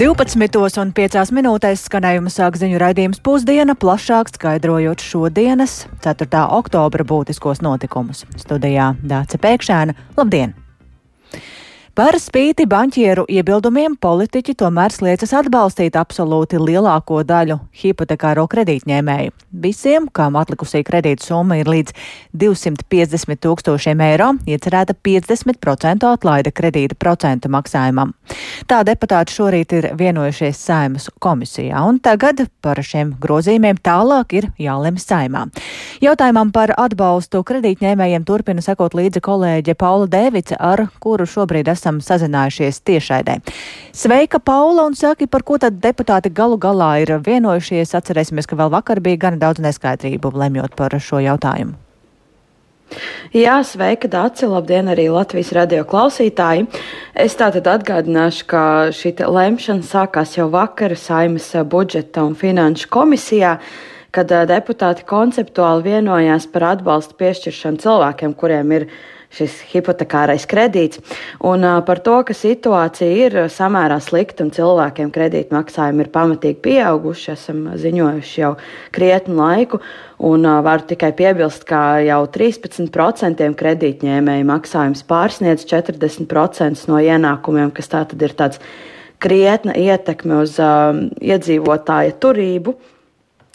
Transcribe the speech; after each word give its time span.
12 0.00 0.78
un 0.80 0.94
5 0.96 1.28
minūtēs 1.36 1.82
skanējuma 1.84 2.30
sāk 2.32 2.54
ziņu 2.56 2.78
raidījums 2.80 3.18
pusdiena, 3.20 3.74
plašāk 3.76 4.30
skaidrojot 4.32 5.04
šodienas, 5.04 5.74
4. 6.00 6.24
oktobra 6.56 7.04
būtiskos 7.04 7.60
notikumus. 7.60 8.24
Studijā 8.40 8.94
Dāca 9.04 9.36
Pēkšēna. 9.42 9.92
Labdien! 10.16 10.56
Par 11.90 12.14
spīti 12.22 12.68
banķieru 12.70 13.24
iebildumiem 13.26 13.96
politiķi 13.98 14.52
tomēr 14.62 14.92
sliecas 14.94 15.32
atbalstīt 15.34 15.96
absolūti 15.98 16.60
lielāko 16.62 17.24
daļu 17.26 17.56
hipotekāro 17.80 18.44
kredītņēmēju. 18.52 19.32
Visiem, 19.64 20.06
kam 20.14 20.36
atlikusī 20.38 20.84
kredīta 20.86 21.26
summa 21.26 21.58
ir 21.58 21.66
līdz 21.66 21.90
250 22.38 23.40
tūkstošiem 23.42 24.02
eiro, 24.06 24.28
iecerēta 24.46 24.94
50% 24.94 26.06
atlaide 26.06 26.52
kredīta 26.54 26.94
procentu 26.94 27.50
maksājumam. 27.50 28.14
Tā 28.70 28.84
deputāti 28.86 29.34
šorīt 29.34 29.74
ir 29.80 29.90
vienojušies 29.98 30.62
saimas 30.62 31.10
komisijā, 31.18 31.82
un 31.90 31.98
tagad 31.98 32.44
par 32.62 32.78
šiem 32.86 33.16
grozījumiem 33.18 33.82
tālāk 33.82 34.36
ir 34.38 34.48
jālem 34.62 34.94
saimā. 35.02 35.48
Jautājumam 36.06 36.54
par 36.54 36.76
atbalstu 36.78 37.42
kredītņēmējiem 37.50 38.30
turpina 38.30 38.62
sekot 38.62 38.94
līdzi 38.94 39.26
kolēģe 39.26 39.74
Paula 39.74 40.06
Dēvice, 40.06 40.54
ar 40.54 40.86
kuru 41.02 41.26
šobrīd 41.26 41.66
esam 41.74 41.89
esam 41.90 42.00
sazinājušies 42.00 42.80
tiešraidē. 42.86 43.40
Sveika, 43.92 44.38
Paula, 44.38 44.86
un 44.86 44.94
saki, 44.94 45.26
par 45.26 45.42
ko 45.42 45.58
tad 45.58 45.80
deputāti 45.82 46.30
galu 46.30 46.58
galā 46.58 47.02
ir 47.02 47.18
vienojušies. 47.18 47.94
Atcerēsimies, 47.94 48.46
ka 48.46 48.56
vēl 48.56 48.70
vakar 48.70 49.00
bija 49.00 49.26
gana 49.28 49.36
daudz 49.36 49.60
neskaidrību 49.60 50.32
lemjot 50.34 50.76
par 50.76 50.94
šo 50.98 51.20
jautājumu. 51.20 51.74
Jā, 53.30 53.60
sveika, 53.62 54.08
Dāci, 54.10 54.48
labdien 54.50 54.88
arī 54.90 55.06
Latvijas 55.14 55.52
radio 55.54 55.84
klausītāji. 55.86 56.66
Es 57.14 57.36
tātad 57.38 57.68
atgādināšu, 57.70 58.46
ka 58.50 58.62
šī 58.90 59.14
lemšana 59.30 59.86
sākās 59.86 60.34
jau 60.34 60.48
vakar 60.50 60.96
Saimas 60.98 61.52
budžeta 61.70 62.24
un 62.26 62.34
finanšu 62.34 62.90
komisijā, 62.90 63.60
kad 64.10 64.26
deputāti 64.26 65.06
konceptuāli 65.06 65.86
vienojās 65.86 66.50
par 66.50 66.72
atbalstu 66.72 67.14
piešķiršanu 67.22 67.78
cilvēkiem, 67.78 68.34
kuriem 68.34 68.74
ir 68.74 68.88
šis 69.34 69.60
hipotekārais 69.70 70.46
kredīts. 70.50 71.00
Un 71.46 71.64
par 71.86 72.02
to, 72.04 72.16
ka 72.26 72.34
situācija 72.36 73.10
ir 73.26 73.38
samērā 73.52 74.00
slikta 74.02 74.44
un 74.44 74.52
cilvēkiem 74.54 75.12
kredītmaksājumi 75.14 76.04
ir 76.04 76.12
pamatīgi 76.14 76.60
pieauguši, 76.64 77.32
esam 77.36 77.64
ziņojuši 77.80 78.40
jau 78.42 78.54
krietnu 78.94 79.38
laiku. 79.38 79.80
Un 80.26 80.44
varu 80.66 80.84
tikai 80.90 81.12
piebilst, 81.16 81.64
ka 81.68 82.00
jau 82.04 82.20
13% 82.28 83.50
kredītņēmēju 83.62 84.48
maksājums 84.50 85.06
pārsniedz 85.08 85.64
40% 85.70 86.88
no 86.90 87.00
ienākumiem, 87.00 87.70
kas 87.72 87.88
tā 87.92 88.04
tad 88.10 88.26
ir 88.26 88.36
tāds 88.36 88.60
krietna 89.20 89.76
ietekme 89.76 90.42
uz 90.44 90.56
uh, 90.60 90.96
iedzīvotāja 91.20 92.16
turību. 92.20 92.76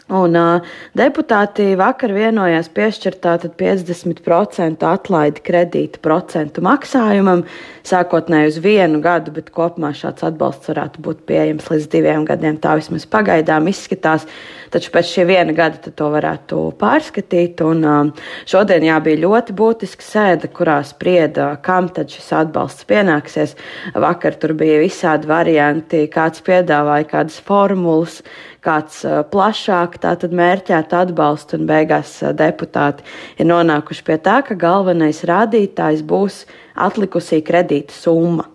Un, 0.05 0.35
uh, 0.37 0.61
deputāti 0.93 1.71
vakar 1.79 2.11
vienojās 2.13 2.67
piešķirt 2.77 3.23
tātad 3.23 3.55
50% 3.57 4.85
atlaidi 4.85 5.41
kredīta 5.41 5.97
procentu 5.97 6.61
maksājumam, 6.61 7.41
sākotnēji 7.89 8.51
uz 8.51 8.59
vienu 8.61 9.01
gadu, 9.01 9.33
bet 9.33 9.49
kopumā 9.49 9.95
šāds 9.97 10.27
atbalsts 10.29 10.69
varētu 10.69 11.01
būt 11.01 11.25
pieejams 11.25 11.71
līdz 11.73 11.89
diviem 11.89 12.29
gadiem. 12.29 12.61
Tā 12.61 12.75
vismaz 12.77 13.09
pagaidām 13.09 13.65
izskatās, 13.73 14.29
taču 14.69 14.93
pēc 14.93 15.09
šī 15.09 15.27
viena 15.31 15.57
gada 15.57 15.89
to 15.89 16.13
varētu 16.13 16.61
pārskatīt. 16.77 17.65
Un, 17.65 17.81
uh, 17.81 18.31
šodien 18.45 18.85
jā, 18.85 19.01
bija 19.01 19.23
ļoti 19.25 19.57
būtiska 19.57 20.05
sēde, 20.05 20.53
kurā 20.53 20.83
sprieda, 20.85 21.55
kam 21.65 21.89
tad 21.89 22.13
šis 22.13 22.29
atbalsts 22.45 22.85
pienāksies. 22.85 23.57
Vakar 23.97 24.37
tur 24.37 24.53
bija 24.53 24.83
visādi 24.85 25.33
varianti, 25.33 26.05
kāds 26.13 26.45
piedāvāja 26.45 27.09
kādas 27.17 27.41
formulas 27.41 28.21
kāds 28.65 29.03
plašāk 29.31 29.99
tātad 30.03 30.33
mērķētu 30.35 30.99
atbalstu, 31.03 31.59
un 31.59 31.69
beigās 31.69 32.17
deputāti 32.37 33.05
ir 33.37 33.49
nonākuši 33.51 34.07
pie 34.09 34.17
tā, 34.25 34.41
ka 34.47 34.57
galvenais 34.57 35.23
rādītājs 35.29 36.03
būs 36.05 36.43
atlikusī 36.87 37.43
kredīta 37.45 37.95
summa. 37.95 38.49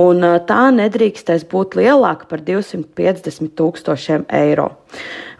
Un 0.00 0.22
tā 0.46 0.60
nedrīkstēs 0.74 1.46
būt 1.50 1.74
lielāka 1.80 2.28
par 2.30 2.44
250 2.46 3.54
tūkstošiem 3.58 4.28
eiro. 4.28 4.70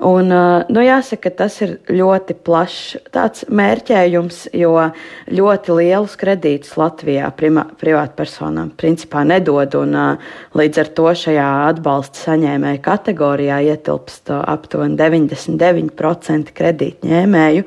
Un, 0.00 0.30
nu, 0.32 0.80
jāsaka, 0.80 1.28
tas 1.42 1.58
ir 1.60 1.74
ļoti 1.92 2.36
plašs 2.46 3.44
mērķējums, 3.52 4.38
jo 4.56 4.72
ļoti 5.28 5.76
lielus 5.76 6.14
kredītus 6.20 6.76
Latvijā 6.80 7.28
privātpersonām 7.36 8.70
principā 8.80 9.26
nedod. 9.28 9.76
Un, 9.82 9.98
līdz 10.56 10.82
ar 10.84 10.92
to 10.96 11.10
šajā 11.24 11.48
atbalsta 11.68 12.30
saņēmēju 12.30 12.84
kategorijā 12.86 13.60
ietilpst 13.74 14.32
aptuveni 14.40 14.96
99% 15.00 16.54
kredītņēmēju. 16.56 17.66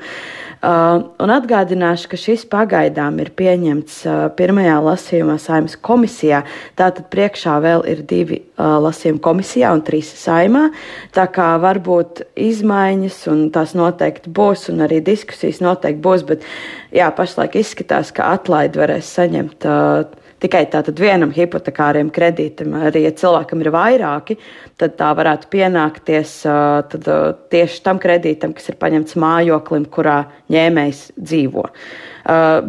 Uh, 0.64 1.10
un 1.20 1.32
atgādināšu, 1.34 2.08
ka 2.14 2.16
šis 2.16 2.46
pagaidām 2.48 3.18
ir 3.20 3.34
pieņemts 3.36 3.98
uh, 4.08 4.20
pirmajā 4.38 4.78
lasījumā 4.86 5.36
saimnes 5.44 5.76
komisijā. 5.84 6.40
Tātad 6.80 7.10
priekšā 7.12 7.58
vēl 7.66 7.84
ir 7.92 8.06
divi 8.08 8.38
uh, 8.40 8.78
lasījumi 8.86 9.20
komisijā 9.26 9.74
un 9.76 9.84
trīs 9.84 10.14
saimā. 10.22 10.70
Tā 11.12 11.28
kā 11.36 11.50
varbūt 11.60 12.24
izmaiņas 12.40 13.20
un 13.34 13.44
tās 13.52 13.76
noteikti 13.76 14.32
būs 14.32 14.70
un 14.72 14.86
arī 14.88 15.02
diskusijas 15.04 15.60
noteikti 15.60 16.00
būs, 16.08 16.24
bet 16.32 16.48
jā, 16.96 17.12
pašlaik 17.12 17.60
izskatās, 17.60 18.16
ka 18.16 18.32
atlaidi 18.38 18.80
varēs 18.80 19.12
saņemt. 19.20 19.68
Uh, 19.68 20.23
tikai 20.44 20.66
tātad 20.72 21.00
vienam 21.00 21.32
hipotekāriem 21.34 22.10
kredītam, 22.14 22.76
arī 22.90 23.06
ja 23.06 23.14
cilvēkam 23.18 23.64
ir 23.64 23.72
vairāki, 23.74 24.38
tad 24.80 24.98
tā 25.00 25.12
varētu 25.18 25.50
pienākties 25.54 26.34
tad, 26.92 27.08
tieši 27.54 27.84
tam 27.86 28.02
kredītam, 28.04 28.56
kas 28.58 28.72
ir 28.72 28.80
paņemts 28.82 29.18
mājoklim, 29.24 29.88
kurā 29.94 30.20
ņēmējs 30.54 31.06
dzīvo. 31.20 31.66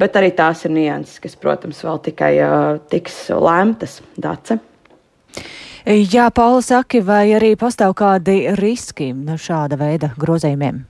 Bet 0.01 0.19
arī 0.19 0.31
tās 0.35 0.65
ir 0.67 0.75
nianses, 0.75 1.21
kas, 1.23 1.37
protams, 1.39 1.83
vēl 1.87 2.01
tikai 2.09 2.33
tiks 2.91 3.27
lēmtas 3.35 4.01
dace. 4.19 4.59
Jā, 5.85 6.31
Paula 6.33 6.63
saka, 6.65 7.03
vai 7.05 7.27
arī 7.37 7.53
pastāv 7.61 7.93
kādi 7.99 8.47
riski 8.57 9.11
šāda 9.37 9.77
veida 9.77 10.15
grozījumiem? 10.17 10.81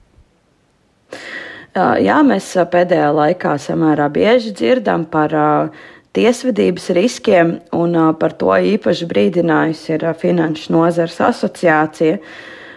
Jā, 1.75 2.21
mēs 2.23 2.53
pēdējā 2.71 3.09
laikā 3.11 3.57
samērā 3.59 4.05
bieži 4.07 4.53
dzirdam 4.55 5.03
par 5.11 5.33
uh, 5.35 5.81
tiesvedības 6.15 6.89
riskiem, 6.95 7.57
un 7.75 7.95
par 8.19 8.35
to 8.39 8.53
īpaši 8.55 9.07
brīdinājusi 9.11 9.95
ir 9.97 10.05
Finanšu 10.19 10.73
nozars 10.75 11.19
asociācija. 11.21 12.19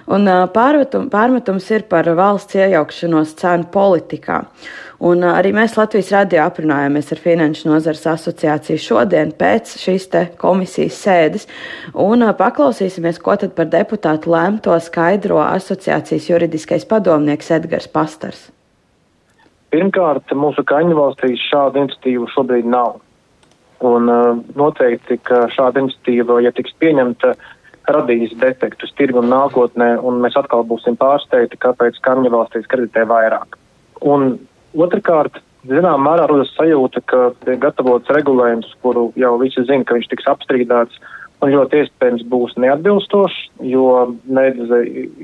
Un 0.08 0.24
pārmetum, 0.54 1.10
pārmetums 1.12 1.66
ir 1.68 1.82
par 1.88 2.06
valsts 2.16 2.56
iejaukšanos 2.56 3.34
cenu 3.36 3.66
politikā. 3.72 4.38
Un 5.04 5.20
arī 5.28 5.52
mēs 5.54 5.76
Latvijas 5.78 6.08
radio 6.10 6.40
aprunājāmies 6.48 7.12
ar 7.12 7.20
Finanšu 7.22 7.68
nozars 7.68 8.06
asociāciju 8.10 8.80
šodien 8.82 9.34
pēc 9.36 9.76
šīs 9.78 10.08
komisijas 10.40 10.96
sēdes 11.04 11.44
un 11.92 12.24
paklausīsimies, 12.40 13.20
ko 13.22 13.36
tad 13.38 13.52
par 13.54 13.68
deputātu 13.70 14.32
lēmto 14.32 14.74
skaidro 14.82 15.38
asociācijas 15.44 16.30
juridiskais 16.32 16.88
padomnieks 16.88 17.52
Edgars 17.54 17.86
Pastars. 17.92 18.48
Pirmkārt, 19.68 20.32
mūsu 20.32 20.64
kaimiņu 20.64 20.96
valstīs 20.96 21.44
šādu 21.50 21.84
iniciatīvu 21.84 22.32
šobrīd 22.32 22.66
nav. 22.72 22.96
Un 23.86 24.10
uh, 24.10 24.38
noteikti, 24.58 25.20
ka 25.22 25.46
šāda 25.54 25.84
iniciatīva, 25.84 26.40
ja 26.42 26.50
tiks 26.54 26.74
pieņemta, 26.82 27.34
radīs 27.88 28.34
defektus 28.40 28.92
tirgum 28.98 29.28
nākotnē, 29.30 29.94
un 30.04 30.18
mēs 30.22 30.36
atkal 30.36 30.64
būsim 30.66 30.98
pārsteigti, 31.00 31.60
kāpēc 31.62 32.00
kaimiņu 32.04 32.32
valstīs 32.34 32.66
kreditē 32.68 33.06
vairāk. 33.08 33.56
Un 34.04 34.34
otrkārt, 34.76 35.40
zinām, 35.68 36.04
mērā 36.04 36.26
rodas 36.28 36.50
sajūta, 36.56 37.02
ka 37.08 37.22
tiek 37.44 37.60
gatavots 37.62 38.10
regulējums, 38.14 38.74
kuru 38.82 39.08
jau 39.18 39.36
visi 39.40 39.64
zina, 39.64 39.86
ka 39.86 39.96
viņš 39.96 40.10
tiks 40.12 40.28
apstrīdāts, 40.34 41.00
un 41.42 41.54
ļoti 41.54 41.84
iespējams 41.84 42.24
būs 42.30 42.56
neatbilstošs, 42.60 43.38
jo 43.70 43.88
nedz 44.26 44.72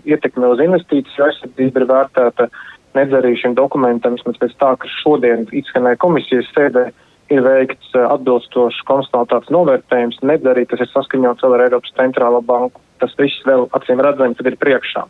ietekme 0.06 0.52
uz 0.55 0.62
investīciju 0.62 1.26
aizsardzību 1.26 1.82
ir 1.82 1.88
vērtēta, 1.90 2.49
nedz 2.94 3.17
arī 3.19 3.34
šim 3.38 3.56
dokumentam, 3.58 4.14
vismaz 4.19 4.38
pēc 4.40 4.55
tā, 4.61 4.75
ka 4.78 4.90
šodien 5.00 5.49
izskanēja 5.50 6.00
komisijas 6.02 6.50
sēdē, 6.55 6.87
ir 7.34 7.44
veikts 7.44 7.92
eh, 7.94 8.06
atbilstošs 8.06 8.81
konstelatāts 8.88 9.52
novērtējums, 9.54 10.22
nedz 10.26 10.46
arī 10.50 10.66
tas 10.70 10.82
ir 10.82 10.90
saskaņots 10.92 11.44
vēl 11.44 11.56
ar 11.56 11.66
Eiropas 11.69 11.94
centrālo 11.98 12.40
banku. 12.44 12.81
Tas 13.02 13.14
viss 13.19 13.44
vēl 13.46 13.66
acīm 13.76 14.02
redzami 14.04 14.38
tad 14.38 14.50
ir 14.50 14.58
priekšā. 14.60 15.04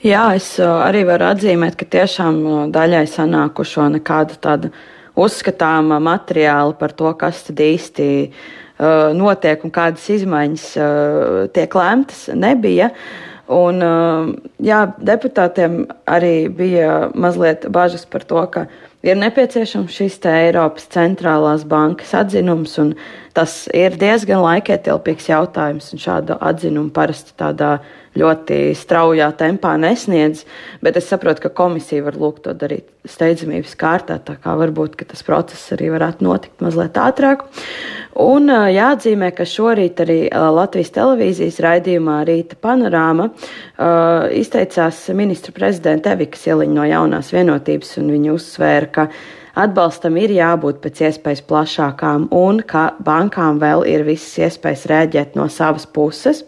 Jā, 0.00 0.22
es 0.32 0.54
eh, 0.58 0.64
arī 0.64 1.04
varu 1.08 1.28
atzīmēt, 1.28 1.76
ka 1.76 1.88
tiešām 1.98 2.40
eh, 2.40 2.62
daļai 2.72 3.04
sanākušo 3.10 3.90
nekāda 3.98 4.38
tāda 4.40 4.72
uzskatāma 5.20 5.98
materiāla 6.00 6.72
par 6.78 6.94
to, 6.96 7.10
kas 7.18 7.42
tad 7.44 7.58
īsti 7.60 8.04
uh, 8.30 9.10
notiek 9.12 9.64
un 9.66 9.72
kādas 9.74 10.04
izmaiņas 10.14 10.66
uh, 10.78 11.40
tiek 11.52 11.74
lēmtas, 11.76 12.28
nebija. 12.38 12.92
Un, 13.50 13.82
uh, 13.82 14.30
jā, 14.62 14.84
deputātiem 15.02 15.82
arī 16.08 16.46
bija 16.54 17.10
mazliet 17.12 17.66
bažas 17.74 18.06
par 18.08 18.24
to, 18.24 18.44
ka 18.54 18.64
ir 19.02 19.18
nepieciešams 19.20 19.94
šis 19.94 20.18
Eiropas 20.28 20.88
centrālās 20.92 21.64
bankas 21.68 22.12
atzinums, 22.16 22.76
un 22.82 22.94
tas 23.36 23.64
ir 23.76 23.96
diezgan 24.00 24.42
laikietilpīgs 24.44 25.30
jautājums. 25.30 25.92
Šādu 26.00 26.36
atzinumu 26.40 26.92
parasti 26.94 27.36
tādā 27.38 27.78
ļoti 28.18 28.72
straujā 28.74 29.28
tempā 29.38 29.76
nesniedz, 29.78 30.42
bet 30.82 30.98
es 30.98 31.06
saprotu, 31.10 31.44
ka 31.44 31.52
komisija 31.62 32.04
var 32.08 32.18
lūgt 32.18 32.44
to 32.46 32.54
darīt 32.58 32.88
steidzamības 33.08 33.76
kārtā, 33.80 34.18
tā 34.18 34.34
kā 34.42 34.56
varbūt 34.58 34.98
tas 35.08 35.22
process 35.24 35.72
arī 35.76 35.92
varētu 35.94 36.26
notikt 36.26 36.64
mazliet 36.64 36.98
ātrāk. 37.00 37.46
Un 38.20 38.50
jāatzīmē, 38.50 39.30
ka 39.36 39.46
šorīt 39.46 40.02
arī 40.02 40.18
Latvijas 40.30 40.92
televīzijas 40.96 41.60
raidījumā 41.64 42.20
Rīta 42.28 42.58
panorāma 42.60 43.30
izteicās 44.36 45.06
ministra 45.16 45.54
prezidenta 45.56 46.16
Evika 46.16 46.40
Siliņa 46.40 46.76
no 46.76 46.88
jaunās 46.90 47.30
vienotības, 47.32 47.96
un 48.02 48.10
viņa 48.16 48.34
uzsvēra, 48.34 48.90
ka 48.90 49.08
atbalstam 49.60 50.18
ir 50.20 50.34
jābūt 50.34 50.82
pēc 50.84 51.04
iespējas 51.08 51.42
plašākām 51.48 52.28
un 52.36 52.62
ka 52.66 52.90
bankām 53.06 53.62
vēl 53.62 53.86
ir 53.88 54.04
visas 54.06 54.50
iespējas 54.50 54.86
rēģēt 54.90 55.38
no 55.38 55.48
savas 55.50 55.86
puses. 55.86 56.44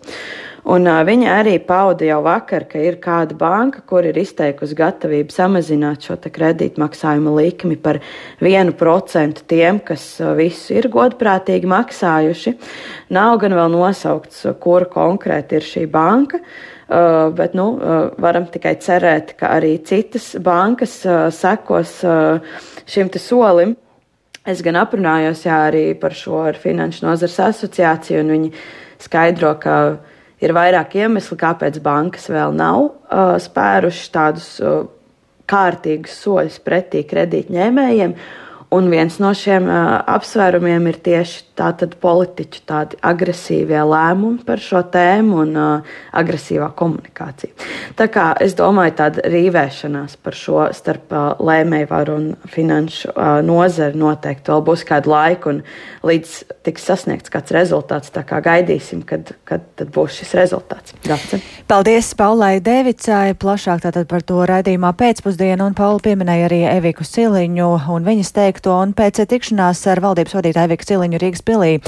Un, 0.62 0.84
uh, 0.86 1.00
viņa 1.02 1.30
arī 1.40 1.56
pauda 1.66 2.06
jau 2.06 2.20
vakar, 2.22 2.68
ka 2.70 2.78
ir 2.78 3.00
kāda 3.02 3.34
banka, 3.34 3.80
kur 3.82 4.06
ir 4.06 4.18
izteikusi 4.20 4.76
gatavību 4.78 5.34
samazināt 5.34 6.06
šo 6.06 6.14
kredītmaksājuma 6.22 7.32
likmi 7.34 7.74
par 7.82 7.98
1% 8.38 9.42
tiem, 9.50 9.80
kas 9.82 10.04
uh, 10.22 10.36
visu 10.38 10.76
ir 10.78 10.86
godprātīgi 10.92 11.66
maksājuši. 11.66 12.54
Nav 13.10 13.40
gan 13.42 13.56
vēl 13.58 13.74
nosaukts, 13.74 14.44
kura 14.62 14.86
konkrēti 14.86 15.58
ir 15.58 15.66
šī 15.66 15.88
banka. 15.90 16.38
Uh, 16.92 17.32
bet 17.34 17.56
nu, 17.58 17.72
uh, 17.80 18.12
varam 18.20 18.46
tikai 18.52 18.76
cerēt, 18.78 19.34
ka 19.40 19.50
arī 19.56 19.78
citas 19.82 20.34
bankas 20.38 21.00
uh, 21.08 21.26
sekos 21.34 22.02
uh, 22.04 22.38
šim 22.86 23.10
solim. 23.16 23.74
Es 24.46 24.62
gan 24.62 24.76
aprunājos 24.78 25.44
jā, 25.46 25.58
arī 25.70 25.84
par 25.98 26.14
šo 26.18 26.44
ar 26.50 26.58
Finanšu 26.58 27.06
nozars 27.06 27.38
asociāciju, 27.40 28.22
un 28.22 28.32
viņi 28.34 28.50
skaidro, 29.02 29.54
ka 29.62 29.76
ir 30.42 30.54
vairāk 30.56 30.96
iemesli, 30.98 31.38
kāpēc 31.40 31.78
bankas 31.84 32.28
vēl 32.32 32.54
nav 32.58 32.84
uh, 32.84 33.36
spērušas 33.42 34.12
tādus 34.14 34.48
uh, 34.62 34.82
kārtīgus 35.48 36.16
soļus 36.24 36.58
pretī 36.64 37.04
kredītņēmējiem. 37.08 38.16
Un 38.72 38.88
viens 38.88 39.18
no 39.20 39.34
šiem 39.36 39.66
uh, 39.68 40.00
apsvērumiem 40.14 40.86
ir 40.88 40.98
tieši 41.04 41.42
tātad 41.58 41.98
politiķu 42.00 42.62
tādi 42.68 42.96
agresīvie 43.04 43.80
lēmumi 43.84 44.40
par 44.46 44.62
šo 44.62 44.80
tēmu 44.92 45.42
un 45.42 45.58
uh, 45.60 45.90
agresīvā 46.16 46.70
komunikācija. 46.78 47.52
Tā 47.98 48.06
kā 48.12 48.30
es 48.40 48.56
domāju, 48.56 48.94
tāda 49.02 49.26
rīvēšanās 49.28 50.16
par 50.24 50.38
šo 50.38 50.64
starp 50.72 51.12
uh, 51.12 51.26
lēmējvaru 51.44 52.14
un 52.16 52.30
finanšu 52.48 53.12
uh, 53.12 53.34
nozari 53.44 54.00
noteikti 54.00 54.52
vēl 54.54 54.64
būs 54.64 54.86
kādu 54.88 55.12
laiku, 55.12 55.52
un 55.52 56.08
līdz 56.08 56.32
tiks 56.64 56.88
sasniegts 56.88 57.32
kāds 57.32 57.52
rezultāts. 57.52 58.12
Tā 58.14 58.24
kā 58.24 58.40
gaidīsim, 58.44 59.04
kad, 59.04 59.34
kad 59.48 59.84
būs 59.92 60.22
šis 60.22 60.32
rezultāts. 60.40 60.96
Dace. 61.04 61.42
Paldies 61.68 62.08
Paulai 62.16 62.56
Devicai, 62.64 63.36
plašāk 63.36 63.84
tātad 63.84 64.08
par 64.08 64.24
to 64.24 64.40
raidījumā 64.48 64.94
pēcpusdienu, 64.96 65.68
un 65.68 65.76
Paula 65.76 66.00
pieminēja 66.02 66.48
arī 66.48 66.64
Eviku 66.72 67.04
Siliņu 67.06 67.70
un 67.92 68.08
viņas 68.08 68.32
teikto, 68.62 68.78
un 68.78 68.92
pēc 68.94 69.26
tikšanās 69.26 69.80
ar 69.90 70.00
valdības 70.00 70.34
vadītāju 70.36 70.68
Eviku 70.68 70.86
Siliņu 70.86 71.18
Rīgas 71.18 71.42
pilī. 71.42 71.80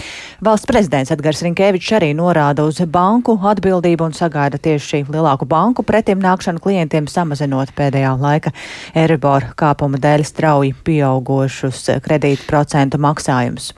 Valsts 0.43 0.67
prezidents 0.67 1.11
Edgars 1.11 1.43
Rinkēvičs 1.43 1.95
arī 1.95 2.15
norāda 2.15 2.67
uz 2.67 2.81
banku 2.87 3.39
atbildību 3.39 4.05
un 4.05 4.13
sagaida 4.13 4.59
tieši 4.59 5.05
lielāku 5.09 5.47
banku 5.47 5.85
pretim 5.85 6.21
nākšanu 6.21 6.61
klientiem, 6.61 7.07
samazinot 7.07 7.75
pēdējā 7.77 8.19
laika 8.19 8.53
Eribor 8.95 9.53
kāpuma 9.57 9.99
dēļ 9.99 10.25
strauji 10.25 10.75
pieaugošus 10.85 12.01
kredītu 12.03 12.47
procentu 12.49 12.99
maksājumus. 12.99 13.73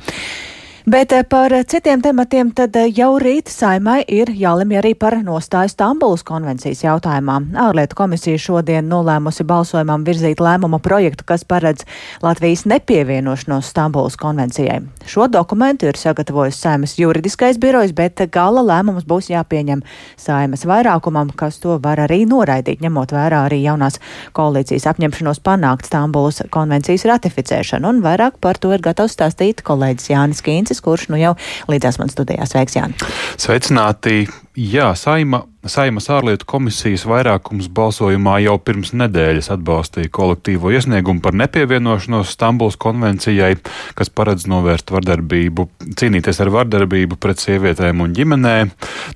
Bet 0.89 1.13
eh, 1.13 1.25
par 1.29 1.51
citiem 1.67 1.99
tematiem 1.99 2.53
tad 2.55 2.77
eh, 2.79 2.93
jau 2.95 3.17
rīt 3.19 3.51
saimai 3.51 4.05
ir 4.07 4.29
jālemj 4.31 4.77
arī 4.79 4.93
par 4.95 5.17
nostāju 5.19 5.73
Stambulas 5.73 6.23
konvencijas 6.23 6.85
jautājumā. 6.85 7.41
Ārlietu 7.59 7.97
komisija 7.99 8.39
šodien 8.39 8.87
nolēmusi 8.87 9.43
balsojumam 9.51 10.05
virzīt 10.07 10.39
lēmuma 10.39 10.79
projektu, 10.79 11.27
kas 11.27 11.43
paredz 11.43 11.83
Latvijas 12.23 12.63
nepievienošanos 12.71 13.73
Stambulas 13.73 14.15
konvencijai. 14.15 14.85
Šo 15.11 15.27
dokumentu 15.27 15.89
ir 15.91 15.99
sagatavojis 15.99 16.61
saimas 16.63 16.95
juridiskais 17.01 17.59
birojs, 17.59 17.91
bet 17.91 18.23
gala 18.31 18.63
lēmums 18.63 19.09
būs 19.11 19.33
jāpieņem 19.33 19.83
saimas 20.15 20.63
vairākumam, 20.71 21.35
kas 21.35 21.59
to 21.59 21.81
var 21.83 22.05
arī 22.07 22.21
noraidīt, 22.31 22.79
ņemot 22.87 23.17
vērā 23.19 23.43
arī 23.49 23.59
jaunās 23.65 23.99
koalīcijas 24.39 24.87
apņemšanos 24.95 25.43
panākt 25.43 25.91
Stambulas 25.91 26.45
konvencijas 26.47 27.09
ratificēšanu. 27.11 27.91
Un 27.91 28.07
vairāk 28.07 28.39
par 28.39 28.63
to 28.63 28.71
ir 28.71 28.87
gatavs 28.87 29.19
stāstīt 29.19 29.67
kolēģis 29.67 30.15
Jānis 30.15 30.47
Kīns. 30.47 30.76
Kurš 30.85 31.09
nu 31.13 31.21
jau 31.21 31.35
līdzās 31.71 32.01
man 32.03 32.13
studijā. 32.13 32.47
Sveiks, 32.49 32.77
Jāni! 32.79 32.99
Sveicināti! 33.41 34.27
Jā, 34.57 34.95
Saima, 34.97 35.43
Saimas 35.69 36.07
ārlietu 36.09 36.47
komisijas 36.49 37.03
vairākums 37.05 37.67
balsojumā 37.77 38.39
jau 38.41 38.55
pirms 38.57 38.95
nedēļas 38.97 39.51
atbalstīja 39.53 40.09
kolektīvo 40.17 40.71
iesniegumu 40.73 41.21
par 41.21 41.35
nepievienošanos 41.37 42.31
Stambuls 42.33 42.79
konvencijai, 42.81 43.59
kas 43.99 44.09
paredz 44.09 44.47
novērst 44.49 44.89
vardarbību, 44.95 45.67
cīnīties 46.01 46.41
ar 46.41 46.49
vardarbību 46.55 47.19
pret 47.21 47.43
sievietēm 47.45 48.01
un 48.01 48.15
ģimenēm. 48.17 48.71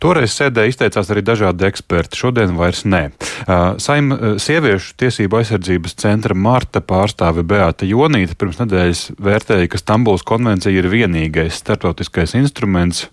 Toreiz 0.04 0.34
sēdē 0.36 0.66
izteicās 0.68 1.08
arī 1.14 1.22
dažādi 1.24 1.64
eksperti, 1.70 2.20
šodien 2.20 2.52
vairs 2.58 2.84
nē. 2.84 3.06
Saima 3.80 4.34
sieviešu 4.44 4.92
tiesību 5.00 5.40
aizsardzības 5.40 5.96
centra 6.04 6.36
Marta 6.36 6.84
pārstāve 6.84 7.46
Beata 7.48 7.88
Jonīta 7.88 8.36
pirms 8.36 8.60
nedēļas 8.60 9.06
vērtēja, 9.16 9.72
ka 9.72 9.80
Stambuls 9.80 10.26
konvencija 10.28 10.76
ir 10.76 10.90
vienīgais 10.92 11.62
starptautiskais 11.64 12.36
instruments, 12.36 13.06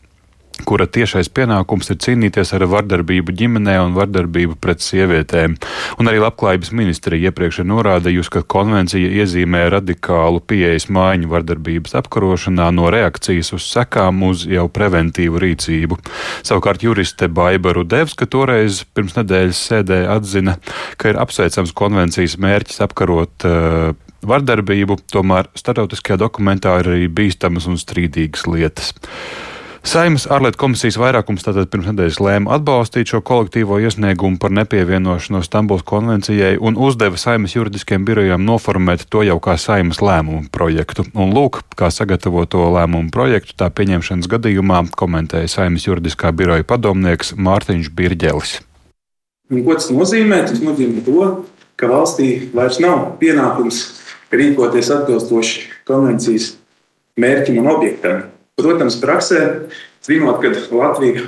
kura 0.65 0.87
tiešais 0.89 1.29
pienākums 1.33 1.91
ir 1.91 1.99
cīnīties 2.01 2.53
ar 2.57 2.65
vardarbību 2.71 3.33
ģimenē 3.37 3.75
un 3.83 3.95
vardarbību 3.97 4.57
pret 4.61 4.81
sievietēm. 4.83 5.57
Un 6.01 6.09
arī 6.09 6.21
Labklājības 6.23 6.71
ministrija 6.75 7.29
iepriekš 7.29 7.61
ir 7.61 7.69
norādījusi, 7.71 8.31
ka 8.33 8.43
konvencija 8.55 9.11
iezīmē 9.21 9.67
radikālu 9.73 10.41
pieejas 10.41 10.87
maiņu 10.93 11.29
vardarbības 11.31 11.97
apkarošanā 12.01 12.69
no 12.75 12.89
reakcijas 12.93 13.53
uz 13.57 13.67
sekām 13.67 14.23
uz 14.27 14.47
jau 14.49 14.67
preventīvu 14.71 15.43
rīcību. 15.43 15.99
Savukārt 16.47 16.85
juriste 16.85 17.29
Baiba 17.29 17.75
Rudevska 17.77 18.29
toreiz 18.29 18.83
pirms 18.93 19.17
nedēļas 19.19 19.63
sēdē 19.69 20.03
atzina, 20.15 20.57
ka 20.97 21.13
ir 21.13 21.21
apsveicams 21.21 21.75
konvencijas 21.77 22.37
mērķis 22.41 22.83
apkarot 22.87 23.47
uh, 23.47 23.93
vardarbību, 24.27 24.99
tomēr 25.11 25.51
starptautiskajā 25.57 26.19
dokumentā 26.21 26.77
ir 26.81 26.91
arī 26.93 27.11
bīstamas 27.11 27.67
un 27.69 27.77
strīdīgas 27.79 28.47
lietas. 28.49 28.93
Saimas 29.87 30.25
ārlietu 30.27 30.59
komisijas 30.59 30.97
vairākums 30.99 31.45
tātad 31.45 31.69
pirms 31.71 31.85
nedēļas 31.87 32.17
lēma 32.19 32.57
atbalstīt 32.57 33.07
šo 33.07 33.21
kolektīvo 33.23 33.77
iesniegumu 33.79 34.35
par 34.41 34.51
nepievienošanos 34.51 35.47
Stambuls 35.47 35.85
konvencijai 35.87 36.57
un 36.59 36.75
uzdeva 36.75 37.15
Saimas 37.15 37.55
juridiskiem 37.55 38.03
birojām 38.03 38.43
noformēt 38.43 39.05
to 39.07 39.23
jau 39.23 39.37
kā 39.39 39.55
Saimas 39.55 40.01
lēmumu 40.03 40.51
projektu. 40.51 41.07
Un 41.15 41.31
lūk, 41.31 41.61
kā 41.79 41.87
sagatavoto 41.87 42.67
lēmumu 42.75 43.13
projektu 43.15 43.55
tā 43.55 43.71
pieņemšanas 43.71 44.27
gadījumā 44.35 44.83
komentēja 44.91 45.55
Saimas 45.55 45.87
juridiskā 45.87 46.35
biroja 46.35 46.67
padomnieks 46.67 47.37
Mārtiņš 47.39 47.91
Birģelis. 47.95 48.57
Un, 49.53 49.63
ko 49.63 49.79
tas 49.79 49.87
nozīmē? 49.95 50.43
Tas 50.51 50.59
nozīmē 50.67 51.07
to, 51.07 51.29
ka 51.79 51.87
valstī 51.87 52.49
vairs 52.51 52.83
nav 52.83 53.13
pienākums 53.23 53.85
rīkoties 54.35 54.91
atbilstoši 54.99 55.69
konvencijas 55.87 56.57
mērķim 57.15 57.63
un 57.63 57.77
objektam. 57.77 58.25
Protams, 58.57 58.97
praksē, 58.97 59.41
zinot, 60.05 60.41
ka 60.41 60.49
Latvija 60.73 61.27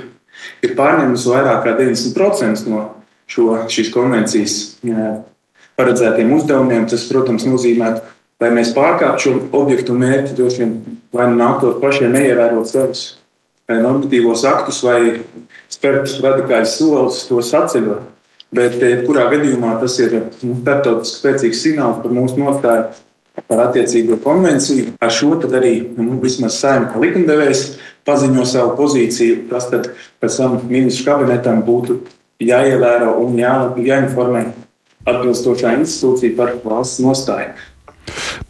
ir 0.64 0.72
pārņēmusi 0.78 1.30
vairāk 1.30 1.60
kā 1.66 1.74
90% 1.78 2.66
no 2.70 2.86
šo, 3.30 3.52
šīs 3.70 3.92
konvencijas 3.94 4.56
paredzētiem 5.78 6.32
uzdevumiem, 6.34 6.88
tas, 6.90 7.06
protams, 7.08 7.46
nozīmē, 7.46 7.92
lai 8.42 8.50
mēs 8.56 8.74
pārkāptu 8.76 9.28
šo 9.28 9.34
objektu 9.60 9.94
mērķi, 9.96 10.34
droši 10.36 10.62
vien 10.64 10.74
vai 11.14 11.28
nu 11.30 11.38
nāktos 11.38 11.78
pašiem 11.82 12.12
neievērot 12.16 12.68
savus 12.70 13.04
normatīvos 13.70 14.42
aktus 14.50 14.80
vai 14.82 15.20
spērt 15.70 16.10
radikālus 16.24 16.74
solus, 16.80 17.22
tos 17.28 17.52
atceļot. 17.54 18.08
Bet, 18.50 18.80
kurā 19.06 19.28
gadījumā 19.30 19.76
tas 19.78 19.94
ir 20.02 20.16
nu, 20.42 20.56
starptautiski 20.64 21.20
spēcīgs 21.20 21.60
signāls 21.62 22.00
par 22.02 22.10
mūsu 22.10 22.40
nostāju 22.40 22.88
par 23.46 23.64
attiecīgo 23.68 24.18
konvenciju. 24.24 24.94
Ar 25.00 25.12
šo 25.14 25.36
arī 25.48 25.74
nu, 25.96 26.18
vismaz 26.22 26.58
saimta 26.60 27.00
likumdevējs 27.00 27.64
paziņo 28.08 28.46
savu 28.48 28.76
pozīciju. 28.78 29.44
Tas 29.50 29.68
tad 29.72 29.92
pēc 30.22 30.40
tam 30.40 30.58
ministru 30.70 31.10
kabinetam 31.10 31.62
būtu 31.66 32.00
jāievēro 32.40 33.16
un 33.24 33.38
jā, 33.38 33.54
jāinformē 33.76 34.46
atbilstošā 35.08 35.76
institūcija 35.80 36.36
par 36.36 36.56
valsts 36.64 37.02
nostāju. 37.04 37.54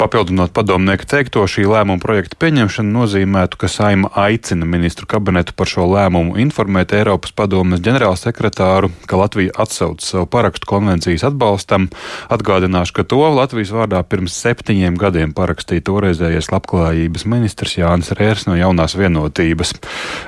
Papildinot 0.01 0.53
padomnieku 0.57 1.07
teikto, 1.09 1.45
šī 1.51 1.67
lēmuma 1.69 2.01
projekta 2.03 2.39
pieņemšana 2.41 2.95
nozīmētu, 2.95 3.61
ka 3.61 3.71
Saima 3.71 4.11
aicina 4.19 4.69
ministru 4.69 5.09
kabinetu 5.11 5.55
par 5.57 5.71
šo 5.71 5.87
lēmumu 5.91 6.39
informēt 6.41 6.95
Eiropas 6.97 7.35
padomes 7.37 7.83
ģenerālsekretāru, 7.85 8.93
ka 9.11 9.21
Latvija 9.21 9.55
atsauc 9.61 10.05
savu 10.05 10.27
parakstu 10.31 10.69
konvencijas 10.71 11.27
atbalstam. 11.31 11.91
Atgādināšu, 12.33 12.97
ka 12.97 13.07
to 13.07 13.23
Latvijas 13.37 13.75
vārdā 13.77 14.03
pirms 14.07 14.37
septiņiem 14.41 14.99
gadiem 15.01 15.37
parakstīja 15.37 15.87
toreizējais 15.91 16.51
labklājības 16.55 17.27
ministrs 17.31 17.79
Jānis 17.81 18.13
Rērs 18.17 18.49
no 18.49 18.59
jaunās 18.59 18.97
vienotības. 18.99 19.77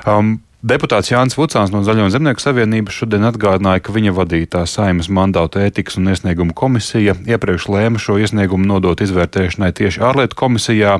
Um, 0.07 0.37
Deputāts 0.63 1.09
Jānis 1.11 1.35
Vucāns 1.35 1.73
no 1.73 1.81
Zaļo 1.83 2.05
zemnieku 2.07 2.39
savienības 2.39 2.95
šodien 2.95 3.25
atgādināja, 3.27 3.81
ka 3.83 3.91
viņa 3.91 4.13
vadītā 4.15 4.61
saimas 4.63 5.09
mandāta 5.11 5.59
ētikas 5.59 5.97
un 5.99 6.05
iesniegumu 6.07 6.53
komisija 6.55 7.17
iepriekš 7.27 7.65
lēma 7.67 7.99
šo 7.99 8.15
iesniegumu 8.23 8.63
nodot 8.69 9.01
izvērtēšanai 9.03 9.73
tieši 9.75 9.99
ārlietu 10.07 10.37
komisijā, 10.39 10.93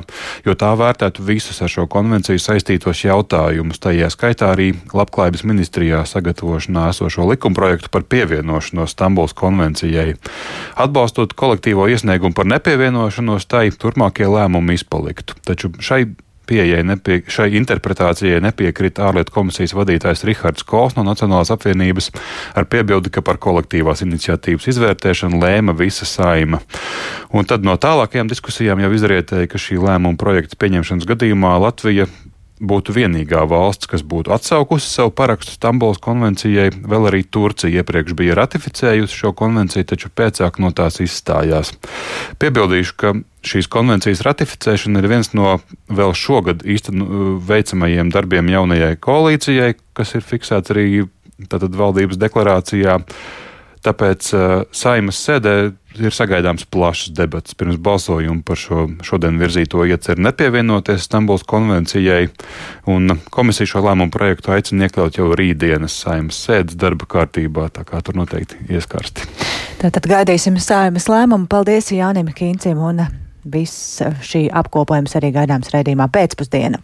jo 0.44 0.54
tā 0.60 0.74
vērtētu 0.76 1.24
visus 1.24 1.62
ar 1.64 1.72
šo 1.72 1.86
konvenciju 1.88 2.42
saistītos 2.44 3.06
jautājumus, 3.06 3.80
tajā 3.80 4.10
skaitā 4.12 4.50
arī 4.52 4.74
labklājības 4.92 5.46
ministrijā 5.48 6.02
sagatavošanā 6.12 6.90
esošo 6.92 7.24
likumprojektu 7.30 7.88
par 7.88 8.04
pievienošanos 8.04 8.92
Stambuls 8.92 9.32
konvencijai. 9.32 10.18
Atbalstot 10.76 11.32
kolektīvo 11.40 11.88
iesniegumu 11.88 12.36
par 12.36 12.52
nepievienošanos, 12.52 13.48
tai 13.48 13.70
turpmākie 13.72 14.28
lēmumi 14.28 14.76
izpaliktu. 14.76 15.40
Taču 15.48 15.72
šai 15.80 16.02
pieejai, 16.48 16.82
nepie, 16.86 17.20
šai 17.30 17.50
interpretācijai 17.60 18.42
nepiekrita 18.44 19.08
ārlietu 19.08 19.34
komisijas 19.34 19.74
vadītājs 19.76 20.24
Rihards 20.28 20.66
Kols 20.68 20.96
no 20.98 21.04
Nacionālās 21.06 21.52
apvienības 21.54 22.10
ar 22.56 22.68
piebildi, 22.70 23.12
ka 23.14 23.24
par 23.24 23.40
kolektīvās 23.42 24.04
iniciatīvas 24.06 24.68
izvērtēšanu 24.74 25.40
lēma 25.40 25.76
visa 25.78 26.08
saima. 26.08 26.60
Un 27.34 27.48
tad 27.48 27.66
no 27.66 27.76
tālākajām 27.80 28.30
diskusijām 28.30 28.84
jau 28.84 28.92
izrietēja, 28.94 29.50
ka 29.50 29.60
šī 29.60 29.80
lēmuma 29.82 30.20
projekta 30.20 30.60
pieņemšanas 30.60 31.08
gadījumā 31.10 31.56
Latvija 31.64 32.08
būtu 32.68 32.94
vienīgā 32.96 33.44
valsts, 33.50 33.88
kas 33.90 34.04
būtu 34.06 34.32
atsaukusi 34.34 34.88
savu 34.88 35.12
parakstu 35.16 35.54
Stambulas 35.56 36.00
konvencijai. 36.02 36.70
Vēl 36.74 37.08
arī 37.10 37.22
Turcija 37.24 37.82
iepriekš 37.82 38.16
bija 38.18 38.36
ratificējusi 38.38 39.20
šo 39.20 39.32
konvenciju, 39.36 39.86
taču 39.92 40.10
pēcāk 40.10 40.60
no 40.62 40.72
tās 40.76 41.00
izstājās. 41.04 41.74
Piebildīšu, 42.42 42.96
ka 43.00 43.14
šīs 43.44 43.68
konvencijas 43.72 44.24
ratificēšana 44.26 45.02
ir 45.02 45.10
viens 45.12 45.32
no 45.36 45.58
vēl 45.92 46.14
šogad 46.16 46.64
īstenībā 46.64 47.38
veicamajiem 47.48 48.12
darbiem 48.14 48.48
jaunajai 48.52 48.94
koalīcijai, 49.04 49.74
kas 49.96 50.16
ir 50.16 50.24
fiksēts 50.24 50.74
arī 50.74 50.86
tātad, 51.50 51.74
valdības 51.76 52.20
deklarācijā. 52.20 53.00
Tāpēc 53.84 54.28
uh, 54.32 54.52
saimas 54.72 55.18
sēdē 55.20 55.54
ir 56.00 56.14
sagaidāms 56.14 56.64
plašs 56.72 57.12
debats 57.14 57.54
pirms 57.58 57.76
balsojuma 57.78 58.42
par 58.46 58.58
šo 58.58 58.86
šodien 59.04 59.36
virzīto 59.38 59.84
ieceru 59.86 60.24
nepievienoties 60.24 61.04
Stambuls 61.06 61.44
konvencijai, 61.48 62.30
un 62.90 63.18
komisija 63.34 63.74
šo 63.74 63.84
lēmumu 63.84 64.12
projektu 64.14 64.54
aicina 64.56 64.88
iekļaut 64.88 65.20
jau 65.20 65.28
rītdienas 65.36 65.98
saimas 66.04 66.40
sēdes 66.46 66.78
darba 66.80 67.08
kārtībā, 67.16 67.68
tā 67.74 67.84
kā 67.88 68.00
tur 68.04 68.18
noteikti 68.18 68.58
ieskarsti. 68.74 69.28
Tātad 69.82 70.08
gaidīsim 70.10 70.56
saimas 70.62 71.10
lēmumu. 71.12 71.48
Paldies 71.50 71.92
Jānim 71.92 72.32
Kīncim, 72.34 72.80
un 72.80 73.04
viss 73.44 74.00
šī 74.24 74.46
apkopojums 74.48 75.18
arī 75.20 75.34
gaidāms 75.34 75.72
raidījumā 75.74 76.08
pēcpusdiena. 76.14 76.80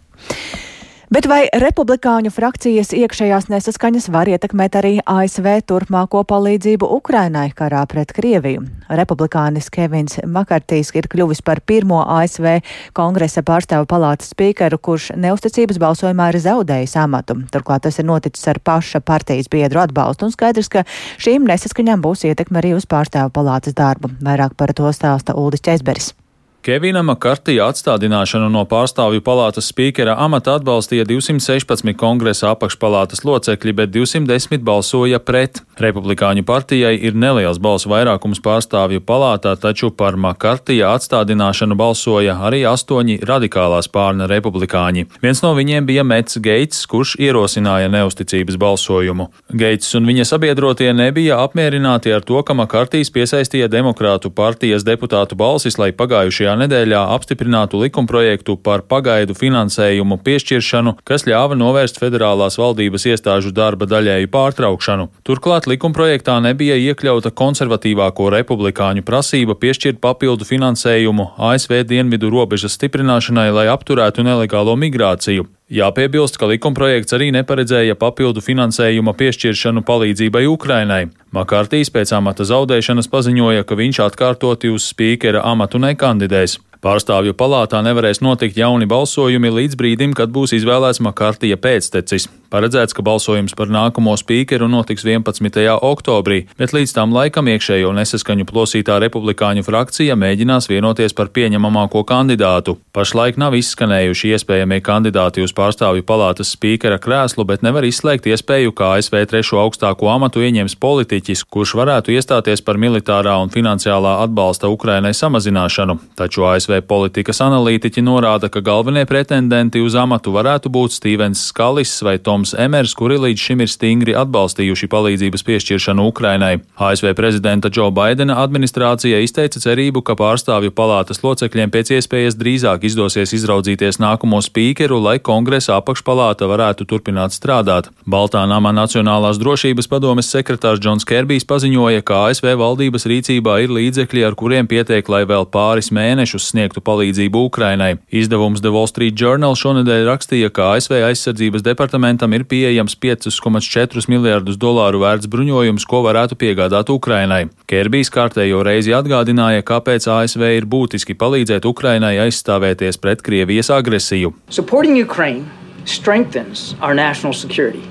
Bet 1.11 1.25
vai 1.27 1.41
republikāņu 1.59 2.29
frakcijas 2.31 2.93
iekšējās 2.95 3.49
nesaskaņas 3.51 4.05
var 4.13 4.29
ietekmēt 4.31 4.77
arī 4.79 4.91
ASV 5.03 5.49
turpmāko 5.67 6.21
palīdzību 6.29 6.87
Ukrainai 6.87 7.49
karā 7.51 7.81
pret 7.91 8.13
Krieviju? 8.15 8.63
Republikānis 8.87 9.67
Kevins 9.75 10.21
Makartīs 10.23 10.93
ir 10.95 11.09
kļuvis 11.11 11.43
par 11.43 11.59
pirmo 11.67 11.99
ASV 12.05 12.61
kongresa 12.95 13.43
pārstāvu 13.43 13.89
palātas 13.91 14.31
spīkeru, 14.31 14.79
kurš 14.79 15.09
neusticības 15.19 15.83
balsojumā 15.83 16.29
ir 16.31 16.39
zaudējis 16.47 16.95
amatu. 17.03 17.41
Turklāt 17.51 17.83
tas 17.89 17.99
ir 17.99 18.07
noticis 18.07 18.47
ar 18.47 18.63
paša 18.63 19.03
partijas 19.03 19.51
biedru 19.51 19.83
atbalstu 19.83 20.29
un 20.29 20.31
skaidrs, 20.31 20.71
ka 20.71 20.87
šīm 21.19 21.43
nesaskaņām 21.51 22.07
būs 22.07 22.23
ietekme 22.31 22.63
arī 22.63 22.71
uz 22.79 22.87
pārstāvu 22.87 23.35
palātas 23.35 23.75
darbu. 23.75 24.15
Vairāk 24.23 24.55
par 24.55 24.71
to 24.71 24.95
stāsta 24.95 25.35
Uldis 25.35 25.67
Česberis. 25.67 26.13
Kevina 26.61 27.01
Makartija 27.01 27.65
atstādināšanu 27.71 28.45
no 28.53 28.61
pārstāvju 28.69 29.23
palātas 29.25 29.71
spīkera 29.71 30.13
amata 30.21 30.59
atbalstīja 30.59 31.07
216 31.09 31.95
kongresa 31.97 32.51
apakšpalātas 32.53 33.23
locekļi, 33.25 33.73
bet 33.79 33.89
210 33.95 34.61
balsoja 34.61 35.17
pret. 35.25 35.63
Republikāņu 35.81 36.43
partijai 36.45 36.91
ir 37.01 37.17
neliels 37.17 37.57
balsu 37.57 37.89
vairākums 37.89 38.43
pārstāvju 38.45 39.01
palātā, 39.01 39.55
taču 39.57 39.89
par 39.89 40.19
Makartija 40.21 40.91
atstādināšanu 40.99 41.73
balsoja 41.79 42.35
arī 42.45 42.59
astoņi 42.69 43.17
radikālās 43.25 43.89
pārna 43.89 44.29
republikāņi. 44.29 45.07
Viens 45.25 45.41
no 45.41 45.55
viņiem 45.57 45.89
bija 45.89 46.05
Mets 46.05 46.37
Geits, 46.37 46.85
kurš 46.85 47.15
ierosināja 47.17 47.89
neusticības 47.89 48.61
balsojumu. 48.61 49.31
Geits 49.49 49.97
un 49.97 50.05
viņa 50.05 50.29
sabiedrotie 50.29 50.93
nebija 50.93 51.41
apmierināti 51.41 52.13
ar 52.13 52.21
to, 52.21 52.37
ka 52.45 52.53
Makartijs 52.53 53.09
piesaistīja 53.09 53.65
demokrātu 53.65 54.29
partijas 54.29 54.85
deputātu 54.85 55.33
balsis, 55.41 55.81
lai 55.81 55.89
pagājušajā 55.89 56.50
pagājušajā 56.51 56.59
nedēļā 56.59 57.01
apstiprinātu 57.15 57.79
likumprojektu 57.81 58.57
par 58.61 58.81
pagaidu 58.83 59.33
finansējumu 59.33 60.19
piešķiršanu, 60.23 60.97
kas 61.03 61.25
ļāva 61.25 61.55
novērst 61.55 61.99
federālās 61.99 62.57
valdības 62.57 63.05
iestāžu 63.07 63.51
darba 63.51 63.85
daļēju 63.85 64.29
pārtraukšanu. 64.31 65.09
Turklāt 65.23 65.67
likumprojektā 65.67 66.39
nebija 66.41 66.75
iekļauta 66.75 67.31
konservatīvāko 67.31 68.29
republikāņu 68.35 69.03
prasība 69.03 69.55
piešķirt 69.55 70.01
papildu 70.01 70.45
finansējumu 70.45 71.31
ASV 71.37 71.83
dienvidu 71.87 72.29
robežas 72.29 72.75
stiprināšanai, 72.75 73.51
lai 73.51 73.67
apturētu 73.71 74.23
nelegālo 74.23 74.75
migrāciju. 74.75 75.47
Jāpiebilst, 75.71 76.35
ka 76.35 76.49
likumprojekts 76.51 77.15
arī 77.15 77.29
neparedzēja 77.31 77.95
papildu 77.95 78.41
finansējuma 78.43 79.13
piešķiršanu 79.15 79.85
palīdzībai 79.87 80.41
Ukrainai. 80.51 81.05
Makārtīs 81.31 81.87
pēc 81.95 82.11
amata 82.17 82.43
zaudēšanas 82.49 83.07
paziņoja, 83.13 83.63
ka 83.63 83.77
viņš 83.79 84.01
atkārtoti 84.09 84.73
uz 84.75 84.89
spīkera 84.91 85.45
amatu 85.47 85.79
nekandidēs. 85.79 86.57
Pārstāvju 86.83 87.37
palātā 87.39 87.79
nevarēs 87.87 88.19
notikt 88.19 88.59
jauni 88.59 88.89
balsojumi 88.89 89.53
līdz 89.61 89.79
brīdim, 89.79 90.17
kad 90.17 90.33
būs 90.35 90.57
izvēlēts 90.59 90.99
Makārtija 91.07 91.55
pēctecis. 91.55 92.27
Paredzēts, 92.51 92.91
ka 92.91 92.99
balsojums 92.99 93.53
par 93.55 93.69
nākamo 93.71 94.11
spīkeru 94.19 94.67
notiks 94.67 95.05
11. 95.07 95.55
oktobrī, 95.87 96.41
bet 96.59 96.73
līdz 96.75 96.91
tam 96.97 97.13
laikam 97.15 97.47
iekšējo 97.47 97.93
nesaskaņu 97.95 98.43
plosītā 98.49 98.97
republikāņu 98.99 99.63
frakcija 99.63 100.17
mēģinās 100.19 100.67
vienoties 100.67 101.15
par 101.15 101.29
pieņemamāko 101.31 102.01
kandidātu. 102.09 102.75
Pašlaik 102.91 103.39
nav 103.39 103.55
izskanējuši 103.55 104.33
iespējamie 104.35 104.81
kandidāti 104.83 105.45
uz 105.45 105.53
pārstāvju 105.55 106.03
palātas 106.03 106.51
spīkera 106.57 106.97
krēslu, 106.99 107.45
bet 107.47 107.63
nevar 107.63 107.87
izslēgt 107.87 108.27
iespēju, 108.27 108.75
ka 108.75 108.97
ASV 108.97 109.21
trešo 109.31 109.61
augstāko 109.63 110.11
amatu 110.11 110.43
ieņems 110.43 110.75
politiķis, 110.75 111.45
kurš 111.47 111.77
varētu 111.79 112.11
iestāties 112.17 112.65
par 112.67 112.75
militārā 112.75 113.37
un 113.39 113.55
finansiālā 113.55 114.17
atbalsta 114.25 114.67
Ukrainai 114.67 115.13
samazināšanu. 115.15 115.95
Taču 116.19 116.43
ASV 116.51 116.81
politikas 116.83 117.39
analītiķi 117.47 118.03
norāda, 118.03 118.51
ka 118.51 118.59
galvenie 118.59 119.07
pretendenti 119.07 119.79
uz 119.79 119.95
amatu 119.95 120.35
varētu 120.35 120.67
būt 120.67 120.99
Stevens 120.99 121.47
Skalis 121.47 121.95
vai 122.03 122.19
Toms. 122.19 122.40
Toms 122.41 122.55
Emers, 122.57 122.95
kuri 122.97 123.19
līdz 123.21 123.37
šim 123.37 123.59
ir 123.61 123.69
stingri 123.69 124.13
atbalstījuši 124.17 124.87
palīdzības 124.89 125.43
piešķiršanu 125.45 126.07
Ukrainai. 126.09 126.55
ASV 126.73 127.11
prezidenta 127.13 127.69
Džo 127.69 127.91
Baidena 127.93 128.39
administrācija 128.41 129.19
izteica 129.21 129.59
cerību, 129.61 130.01
ka 130.01 130.15
pārstāvju 130.17 130.73
palātas 130.73 131.21
locekļiem 131.21 131.69
pēc 131.69 131.91
iespējas 131.99 132.37
drīzāk 132.39 132.87
izdosies 132.89 133.35
izraudzīties 133.37 134.01
nākamo 134.01 134.39
spīkeru, 134.41 134.97
lai 135.05 135.19
kongresa 135.21 135.75
apakšpalāta 135.77 136.47
varētu 136.49 136.87
turpināt 136.89 137.37
strādāt. 137.37 137.91
Baltā 138.09 138.41
nama 138.49 138.73
Nacionālās 138.73 139.37
drošības 139.37 139.91
padomes 139.91 140.33
sekretārs 140.33 140.81
Džons 140.81 141.05
Kerbijs 141.05 141.45
paziņoja, 141.45 142.01
ka 142.01 142.23
ASV 142.31 142.55
valdības 142.57 143.05
rīcībā 143.05 143.59
ir 143.67 143.75
līdzekļi, 143.77 144.25
ar 144.25 144.39
kuriem 144.39 144.65
pietiek, 144.65 145.13
lai 145.13 145.21
vēl 145.29 145.45
pāris 145.53 145.91
mēnešus 145.93 146.49
sniegtu 146.55 146.81
palīdzību 146.81 147.45
Ukrainai. 147.51 147.91
Izdevums 148.09 148.65
The 148.65 148.73
Wall 148.73 148.89
Street 148.89 149.13
Journal 149.13 149.53
šonadēļ 149.53 150.09
rakstīja, 150.09 150.49
ka 150.49 150.73
ASV 150.79 150.97
aizsardzības 151.11 151.69
departamentam 151.69 152.30
Parlamentam 152.31 152.47
ir 152.47 152.47
pieejams 152.47 152.95
5,4 152.95 154.07
miljardus 154.07 154.55
dolāru 154.55 155.01
vērts 155.03 155.27
bruņojums, 155.27 155.83
ko 155.83 155.99
varētu 156.05 156.37
piegādāt 156.39 156.87
Ukrainai. 156.89 157.49
Kerbijs 157.67 158.11
kārtējo 158.13 158.63
reizi 158.63 158.95
atgādināja, 158.95 159.65
kāpēc 159.67 160.07
ASV 160.07 160.47
ir 160.55 160.65
būtiski 160.65 161.17
palīdzēt 161.19 161.67
Ukrainai 161.67 162.15
aizstāvēties 162.23 163.01
pret 163.03 163.21
Krievijas 163.21 163.71
agresiju. 163.75 164.31
Supporting 164.49 165.01
Ukraine 165.03 165.43
strengthens 165.83 166.75
our 166.79 166.95
national 166.95 167.33
security. 167.33 167.90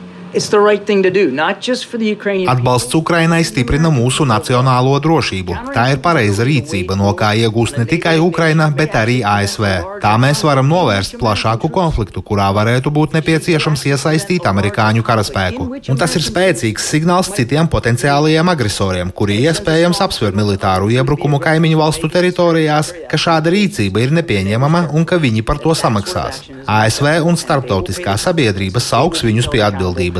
Atbalsts 2.50 2.94
Ukrainai 2.94 3.40
stiprina 3.42 3.90
mūsu 3.90 4.22
nacionālo 4.28 4.92
drošību. 5.02 5.56
Tā 5.74 5.88
ir 5.90 5.98
pareiza 6.04 6.44
rīcība, 6.46 6.94
no 6.98 7.10
kā 7.18 7.32
iegūst 7.34 7.80
ne 7.80 7.86
tikai 7.90 8.16
Ukraina, 8.22 8.68
bet 8.70 8.94
arī 8.94 9.20
ASV. 9.26 9.66
Tā 10.04 10.12
mēs 10.22 10.44
varam 10.46 10.70
novērst 10.70 11.16
plašāku 11.18 11.70
konfliktu, 11.74 12.22
kurā 12.22 12.46
varētu 12.54 12.92
būt 12.94 13.16
nepieciešams 13.18 13.82
iesaistīt 13.90 14.46
amerikāņu 14.46 15.02
karaspēku. 15.06 15.66
Un 15.90 15.98
tas 15.98 16.14
ir 16.14 16.24
spēcīgs 16.26 16.86
signāls 16.94 17.32
citiem 17.34 17.66
potenciālajiem 17.72 18.52
agresoriem, 18.54 19.10
kuri 19.10 19.40
iespējams 19.50 20.02
apsver 20.06 20.38
militāru 20.38 20.92
iebrukumu 20.94 21.42
kaimiņu 21.42 21.82
valstu 21.82 22.12
teritorijās, 22.12 22.94
ka 23.10 23.18
šāda 23.18 23.50
rīcība 23.50 24.06
ir 24.06 24.14
nepieņemama 24.20 24.86
un 24.94 25.08
ka 25.08 25.18
viņi 25.18 25.42
par 25.42 25.58
to 25.58 25.74
samaksās. 25.74 26.44
ASV 26.70 27.18
un 27.26 27.38
starptautiskā 27.40 28.14
sabiedrība 28.20 28.78
sauks 28.84 29.24
viņus 29.26 29.50
pie 29.50 29.64
atbildības 29.66 30.19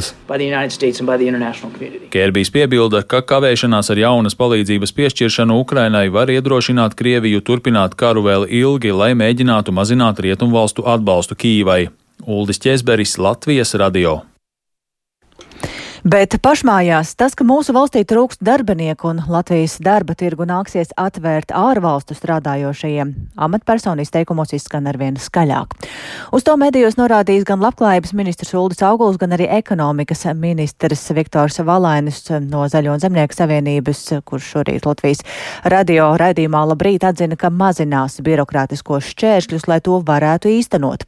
atbildības. 1.76 2.11
Kērbijs 2.14 2.52
piebilda, 2.54 3.02
ka 3.02 3.23
kavēšanās 3.26 3.92
ar 3.92 4.02
jaunas 4.02 4.38
palīdzības 4.40 4.95
piešķiršanu 4.97 5.61
Ukrainai 5.64 6.09
var 6.12 6.33
iedrošināt 6.33 6.97
Krieviju 6.99 7.45
turpināt 7.45 7.97
karu 8.00 8.25
vēl 8.26 8.49
ilgi, 8.49 8.95
lai 8.97 9.12
mēģinātu 9.19 9.75
mazināt 9.76 10.23
rietumvalstu 10.25 10.87
atbalstu 10.88 11.38
Kīvai. 11.38 11.88
Uldis 12.26 12.61
Česberis, 12.61 13.16
Latvijas 13.19 13.75
radio. 13.75 14.21
Bet 16.00 16.38
pašmājās 16.40 17.12
tas, 17.21 17.35
ka 17.37 17.45
mūsu 17.45 17.75
valstī 17.76 18.00
trūkst 18.09 18.40
darbinieku 18.40 19.11
un 19.11 19.19
Latvijas 19.28 19.75
darba 19.85 20.14
tirgu 20.16 20.47
nāksies 20.49 20.95
atvērt 20.97 21.52
ārvalstu 21.52 22.14
strādājošajiem, 22.16 23.11
amatpersonu 23.37 24.00
izteikumos 24.00 24.54
izskan 24.57 24.88
arvien 24.88 25.19
skaļāk. 25.21 25.76
Uz 26.33 26.47
to 26.47 26.54
medijos 26.57 26.97
norādījis 26.97 27.45
gan 27.49 27.61
labklājības 27.61 28.14
ministrs 28.16 28.54
Uldis 28.57 28.80
Auguls, 28.87 29.19
gan 29.21 29.37
arī 29.37 29.50
ekonomikas 29.59 30.25
ministrs 30.40 31.04
Viktors 31.12 31.61
Valainis 31.69 32.23
no 32.47 32.64
Zaļo 32.64 32.97
un 32.97 33.04
Zemnieku 33.04 33.37
savienības, 33.37 34.02
kurš 34.25 34.54
šorīt 34.54 34.88
Latvijas 34.88 35.21
radio 35.69 36.14
raidījumā 36.16 36.64
labrīt 36.73 37.04
atzina, 37.04 37.37
ka 37.37 37.52
mazinās 37.52 38.23
birokrātiskos 38.25 39.12
šķēršļus, 39.12 39.69
lai 39.69 39.83
to 39.85 40.00
varētu 40.00 40.49
īstenot. 40.57 41.04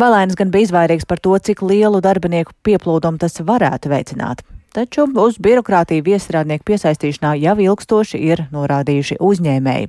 Valainis 0.00 0.40
gan 0.40 0.48
bija 0.48 0.70
izvairīgs 0.70 1.04
par 1.04 1.20
to, 1.20 1.36
cik 1.36 1.60
lielu 1.66 2.00
darbinieku 2.00 2.56
pieplūdumu 2.64 3.20
tas 3.20 3.36
varētu 3.44 3.92
veicināt. 3.92 4.29
Taču 4.70 5.02
uz 5.18 5.34
birokrātiju 5.42 6.04
viestrādnieku 6.06 6.68
piesaistīšanā 6.68 7.32
jau 7.42 7.56
ilgstoši 7.58 8.18
ir 8.22 8.44
norādījuši 8.54 9.16
uzņēmēji. 9.18 9.88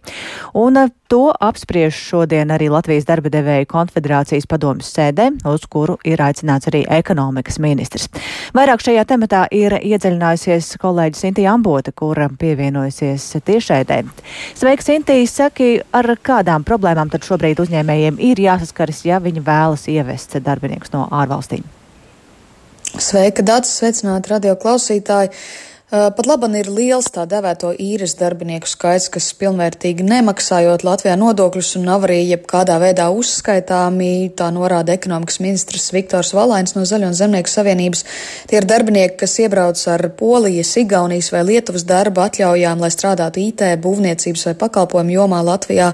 Un 0.58 0.80
eh, 0.82 0.88
to 1.12 1.28
apspriež 1.30 1.94
šodien 1.94 2.50
arī 2.50 2.72
Latvijas 2.74 3.06
darba 3.06 3.30
devēju 3.30 3.68
konfederācijas 3.70 4.48
padomjas 4.50 4.90
sēdē, 4.96 5.28
uz 5.52 5.68
kuru 5.70 6.00
ir 6.02 6.24
aicināts 6.26 6.72
arī 6.72 6.82
ekonomikas 6.98 7.60
ministrs. 7.62 8.08
Vairāk 8.58 8.82
šajā 8.82 9.04
tematā 9.12 9.44
ir 9.54 9.76
iedziļinājusies 9.78 10.72
kolēģis 10.82 11.22
Sintija 11.28 11.54
Ambota, 11.54 11.94
kura 11.94 12.32
pievienojusies 12.42 13.28
tiešēdē. 13.52 14.00
Sveiks, 14.58 14.90
Sintija! 14.90 15.28
Saki, 15.32 15.76
ar 15.94 16.10
kādām 16.26 16.66
problēmām 16.66 17.12
tad 17.14 17.28
šobrīd 17.28 17.62
uzņēmējiem 17.62 18.18
ir 18.32 18.42
jāsaskaras, 18.48 19.04
ja 19.06 19.22
viņi 19.22 19.46
vēlas 19.46 19.86
ievest 19.94 20.40
darbiniekus 20.42 20.96
no 20.96 21.06
ārvalstīm? 21.14 21.70
Sveika, 23.00 23.40
Dārts! 23.46 23.72
Sveicināti 23.80 24.34
radio 24.34 24.58
klausītāji! 24.60 25.32
Pat 25.92 26.24
laban 26.24 26.54
ir 26.56 26.70
liels 26.72 27.10
tā 27.12 27.26
devēto 27.28 27.74
īres 27.76 28.14
darbinieku 28.16 28.70
skaits, 28.72 29.10
kas 29.12 29.26
pilnvērtīgi 29.36 30.06
nemaksājot 30.08 30.86
Latvijā 30.88 31.18
nodokļus 31.20 31.74
un 31.82 31.90
nav 31.90 32.06
arī 32.08 32.22
jebkādā 32.30 32.78
veidā 32.80 33.10
uzskaitāmi, 33.12 34.32
tā 34.40 34.48
norāda 34.56 34.96
ekonomikas 34.96 35.42
ministrs 35.44 35.90
Viktors 35.92 36.32
Valains 36.32 36.78
no 36.78 36.86
Zaļo 36.88 37.12
un 37.12 37.18
Zemnieku 37.20 37.52
savienības. 37.52 38.06
Tie 38.48 38.62
ir 38.62 38.70
darbinieki, 38.72 39.18
kas 39.26 39.36
iebrauc 39.44 39.84
ar 39.92 40.08
Polijas, 40.16 40.72
Igaunijas 40.80 41.34
vai 41.36 41.44
Lietuvas 41.50 41.84
darba 41.84 42.30
atļaujām, 42.30 42.80
lai 42.80 42.96
strādātu 42.96 43.44
IT, 43.50 43.68
būvniecības 43.84 44.48
vai 44.48 44.60
pakalpojumu 44.64 45.20
jomā 45.20 45.44
Latvijā 45.44 45.92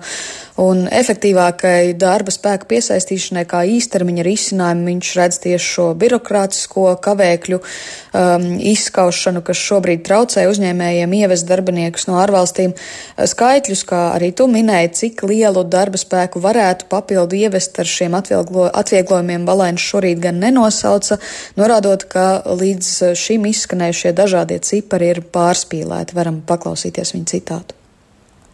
un 0.62 0.86
efektīvākai 0.90 1.94
darba 1.98 2.34
spēka 2.34 2.66
piesaistīšanai 2.70 3.46
kā 3.50 3.62
īstermiņa 3.78 4.26
risinājumu 4.26 4.90
viņš 4.90 5.12
redz 5.20 5.42
tieši 5.44 5.74
šo 5.74 5.88
birokrātisko 6.02 6.88
kavēkļu 7.06 7.60
um, 7.62 8.48
izskaušanu, 8.74 9.44
kas 9.46 9.62
šobrīd 9.62 9.87
traucē 10.04 10.44
uzņēmējiem 10.52 11.16
ievest 11.22 11.48
darbiniekus 11.48 12.10
no 12.10 12.18
ārvalstīm. 12.20 12.76
Skaitļus, 13.16 13.86
kā 13.88 14.02
arī 14.18 14.34
tu 14.36 14.50
minēji, 14.52 14.92
cik 15.00 15.24
lielu 15.30 15.64
darba 15.64 16.02
spēku 16.02 16.44
varētu 16.44 16.90
papildu 16.92 17.40
ievest 17.40 17.80
ar 17.80 17.88
šiem 17.88 18.20
atvieglo, 18.20 18.68
atvieglojumiem, 18.84 19.48
Balēns 19.48 19.88
šorīt 19.88 20.22
gan 20.28 20.44
nenosauca, 20.44 21.22
norādot, 21.56 22.04
ka 22.12 22.28
līdz 22.52 23.16
šim 23.16 23.48
izskanējušie 23.54 24.14
dažādie 24.18 24.60
cipari 24.60 25.14
ir 25.16 25.24
pārspīlēti. 25.32 26.18
Varam 26.20 26.44
paklausīties 26.46 27.16
viņa 27.16 27.36
citātu. 27.38 27.87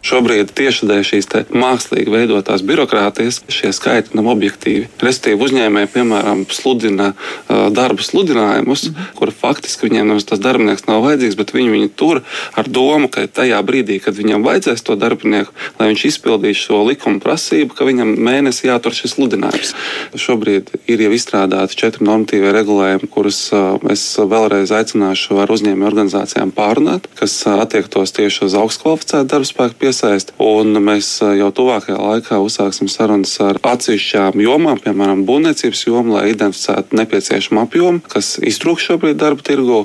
Šobrīd 0.04 0.50
tieši 0.52 0.88
dēļ 0.90 1.06
šīs 1.08 1.30
mākslīgi 1.56 2.12
veidotās 2.12 2.64
birokrātijas 2.68 3.40
šie 3.48 3.72
skaiti 3.72 4.18
nav 4.18 4.28
objektīvi. 4.34 4.90
Restīvi 5.00 5.40
uzņēmēji, 5.46 5.90
piemēram, 5.94 6.42
sludina 6.52 7.14
uh, 7.14 7.70
darba 7.72 8.04
sludinājumus, 8.04 8.90
mm. 8.90 9.06
kur 9.16 9.32
faktiski 9.32 9.88
viņiem 9.88 10.12
nemaz 10.12 10.28
tas 10.28 10.42
darbinieks 10.44 10.90
nav 10.90 11.06
vajadzīgs, 11.06 11.38
bet 11.40 11.54
viņi 11.56 11.72
viņu 11.72 11.92
tur 11.96 12.20
ar 12.60 12.68
domu, 12.68 13.08
ka 13.08 13.24
tajā 13.32 13.62
brīdī, 13.64 14.02
kad 14.04 14.20
viņam 14.20 14.44
vajadzēs 14.44 14.84
to 14.84 14.98
darbinieku, 15.00 15.56
lai 15.80 15.88
viņš 15.94 16.04
izpildīs 16.12 16.60
šo 16.60 16.82
likuma 16.90 17.24
prasību, 17.24 17.72
ka 17.78 17.88
viņam 17.88 18.12
mēnesī 18.20 18.68
jātur 18.68 18.98
šis 18.98 19.16
sludinājums. 19.16 19.72
Šobrīd 20.20 20.74
ir 20.92 21.06
jau 21.06 21.14
izstrādāti 21.16 21.80
četri 21.80 22.04
normatīvie 22.10 22.52
regulējumi, 22.52 23.12
kurus 23.14 23.40
uh, 23.56 23.80
es 23.94 24.04
vēlreiz 24.20 24.76
aicināšu 24.76 25.40
ar 25.40 25.56
uzņēmēju 25.56 25.90
organizācijām 25.94 26.52
pārunāt, 26.52 27.08
kas 27.16 27.40
attiektos 27.48 28.12
tieši 28.20 28.50
uz 28.50 28.60
augstu 28.60 28.90
kvalificētu 28.90 29.32
darba 29.32 29.48
spēku 29.48 29.80
iesaist. 29.94 30.34
Un 30.42 30.74
mēs 30.82 31.20
jau 31.38 31.50
tuvākajā 31.54 32.00
laikā 32.00 32.40
uzsāksim 32.42 32.90
sarunas 32.92 33.36
ar 33.46 33.62
atsevišķām 33.62 34.42
jomām, 34.44 34.82
piemēram, 34.82 35.24
būvniecības 35.30 35.86
jomu, 35.88 36.18
lai 36.18 36.32
identificētu 36.34 36.98
nepieciešamu 37.00 37.64
apjomu, 37.64 38.04
kas 38.10 38.36
iztrūkst 38.42 38.90
šobrīd 38.90 39.22
darba 39.22 39.46
tirgu, 39.46 39.84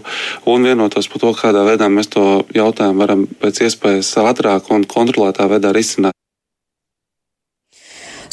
un 0.49 0.68
vienotos 0.68 1.11
par 1.12 1.25
to, 1.25 1.35
kādā 1.37 1.66
veidā 1.68 1.90
mēs 1.92 2.11
to 2.14 2.27
jautājumu 2.57 3.05
varam 3.05 3.27
pēc 3.42 3.66
iespējas 3.68 4.16
ātrāk 4.25 4.73
un 4.75 4.88
kontrolētā 4.88 5.49
veidā 5.53 5.75
risināt. 5.77 6.16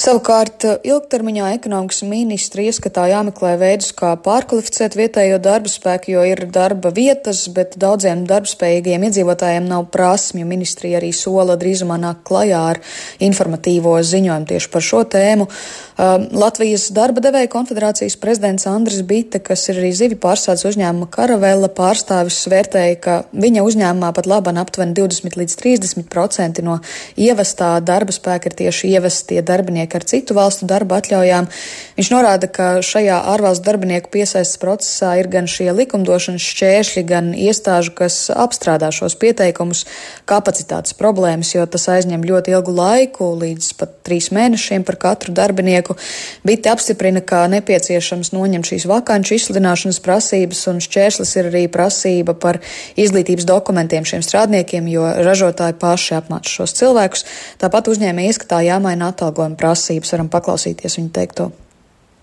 Savukārt, 0.06 0.62
ilgtermiņā 0.86 1.48
ekonomikas 1.56 2.04
ministri 2.06 2.68
ieskatā 2.70 3.08
jāmeklē 3.10 3.56
veidus, 3.58 3.88
kā 3.98 4.12
pārkvalificēt 4.22 4.94
vietējo 5.00 5.40
darba 5.42 5.72
spēku, 5.72 6.12
jo 6.14 6.26
ir 6.30 6.44
darba 6.54 6.92
vietas, 6.94 7.40
bet 7.50 7.74
daudziem 7.82 8.22
darbspējīgiem 8.30 9.08
iedzīvotājiem 9.08 9.66
nav 9.66 9.88
prasmju. 9.90 10.46
Ministrija 10.46 11.00
arī 11.00 11.10
sola 11.10 11.56
drīzumā 11.58 11.98
nāk 12.04 12.22
klajā 12.30 12.60
ar 12.76 12.82
informatīvo 13.18 13.96
ziņojumu 14.06 14.50
tieši 14.52 14.70
par 14.76 14.86
šo 14.86 15.02
tēmu. 15.16 15.48
Um, 15.96 16.28
Latvijas 16.38 16.86
darba 16.94 17.24
devēja 17.26 17.50
konfederācijas 17.56 18.20
prezidents 18.22 18.70
Andris 18.70 19.02
Bita, 19.10 19.42
kas 19.42 19.66
ir 19.72 19.82
arī 19.82 19.90
zivi 19.96 20.20
pārstādes 20.22 20.68
uzņēmuma 20.70 21.10
Karavela 21.10 21.72
pārstāvis, 21.74 22.44
vērtēja, 22.52 23.02
ka 23.02 23.18
viņa 23.34 23.66
uzņēmumā 23.66 24.14
pat 24.14 24.30
laban 24.30 24.62
aptuveni 24.62 24.94
20 25.02 25.42
līdz 25.42 25.58
30 25.64 26.06
procenti 26.14 26.62
no 26.68 26.78
ievestā 27.18 27.74
darba 27.82 28.14
spēka 28.14 28.52
ir 28.52 28.60
tieši 28.62 28.94
ievestie 28.94 29.42
darbinieki 29.42 29.95
darbinieki 29.96 30.04
ar 30.04 30.04
citu 30.04 30.36
valstu 30.36 30.66
darba 30.68 31.00
atļaujām. 31.00 31.48
Viņš 31.96 32.10
norāda, 32.12 32.48
ka 32.48 32.82
šajā 32.84 33.18
ārvalstu 33.32 33.66
darbinieku 33.66 34.10
piesaistes 34.12 34.60
procesā 34.60 35.16
ir 35.20 35.28
gan 35.28 35.48
šie 35.48 35.72
likumdošanas 35.72 36.42
šķēršļi, 36.42 37.04
gan 37.08 37.34
iestāžu, 37.34 37.94
kas 37.96 38.30
apstrādā 38.30 38.92
šos 38.92 39.16
pieteikumus, 39.16 39.86
kapacitātes 40.26 40.94
problēmas, 40.94 41.54
jo 41.56 41.66
tas 41.66 41.88
aizņem 41.88 42.24
ļoti 42.26 42.52
ilgu 42.52 42.72
laiku, 42.76 43.36
līdz 43.40 43.74
pat 43.80 43.96
trīs 44.06 44.32
mēnešiem 44.36 44.84
par 44.84 44.98
katru 45.00 45.34
darbinieku. 45.34 45.96
Biti 46.44 46.70
apstiprina, 46.70 47.22
ka 47.22 47.46
nepieciešams 47.52 48.34
noņemt 48.36 48.68
šīs 48.68 48.88
vakanču 48.90 49.38
izsludināšanas 49.38 50.02
prasības, 50.04 50.66
un 50.72 50.84
šķērslis 50.84 51.36
ir 51.40 51.52
arī 51.52 51.64
prasība 51.72 52.36
par 52.36 52.60
izglītības 53.00 53.48
dokumentiem 53.48 54.06
šiem 54.06 54.26
strādniekiem, 54.26 54.90
jo 54.92 55.08
ražotāji 55.26 55.80
paši 55.80 56.20
apmāca 56.20 56.52
šos 56.60 56.76
cilvēkus. 56.76 57.26
Tāpat 57.62 57.90
uzņēmēji 57.94 58.34
ieskatā 58.34 58.62
jāmaina 58.66 59.12
atalgojuma 59.14 59.58
prasības 59.60 59.85
prasības, 59.86 60.14
varam 60.16 60.30
paklausīties 60.34 60.98
viņu 60.98 61.12
teikto. 61.14 61.52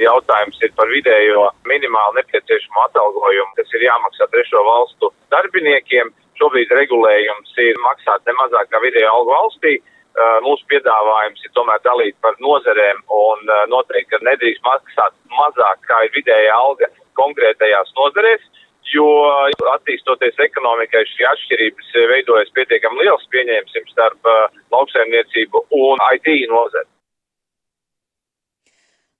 Jautājums 0.03 0.59
ir 0.67 0.73
par 0.75 0.89
vidējo 0.91 1.47
minimālu 1.69 2.19
nepieciešamo 2.19 2.81
atalgojumu, 2.89 3.55
kas 3.55 3.71
ir 3.77 3.87
jāmaksā 3.87 4.27
trešo 4.33 4.63
valstu 4.67 5.13
darbiniekiem. 5.31 6.11
Šobrīd 6.41 6.73
regulējums 6.75 7.55
ir 7.63 7.79
maksāt 7.85 8.25
ne 8.27 8.35
mazāk 8.41 8.73
kā 8.73 8.81
vidējo 8.83 9.13
algu 9.13 9.31
valstī. 9.31 9.77
Mūsu 10.45 10.67
piedāvājums 10.69 11.45
ir 11.45 11.53
tomēr 11.57 11.79
dalīt 11.87 12.17
par 12.21 12.35
nozerēm 12.43 12.99
un 13.15 13.53
noteikti, 13.71 14.11
ka 14.11 14.19
nedrīkst 14.27 14.65
maksāt 14.67 15.15
mazāk 15.39 15.87
kā 15.87 16.03
ir 16.09 16.13
vidējā 16.19 16.57
alga 16.57 16.91
konkrētajās 17.21 17.95
nozerēs 17.97 18.49
jo 18.93 19.07
attīstoties 19.73 20.41
ekonomikai 20.43 21.05
šī 21.09 21.25
atšķirības 21.31 21.93
veidojas 22.11 22.51
pietiekami 22.57 23.07
liels 23.07 23.25
pieņēmums 23.33 23.95
starp 23.95 24.29
lauksaimniecību 24.75 25.65
un 25.79 26.03
IT 26.17 26.29
nozari. 26.51 26.92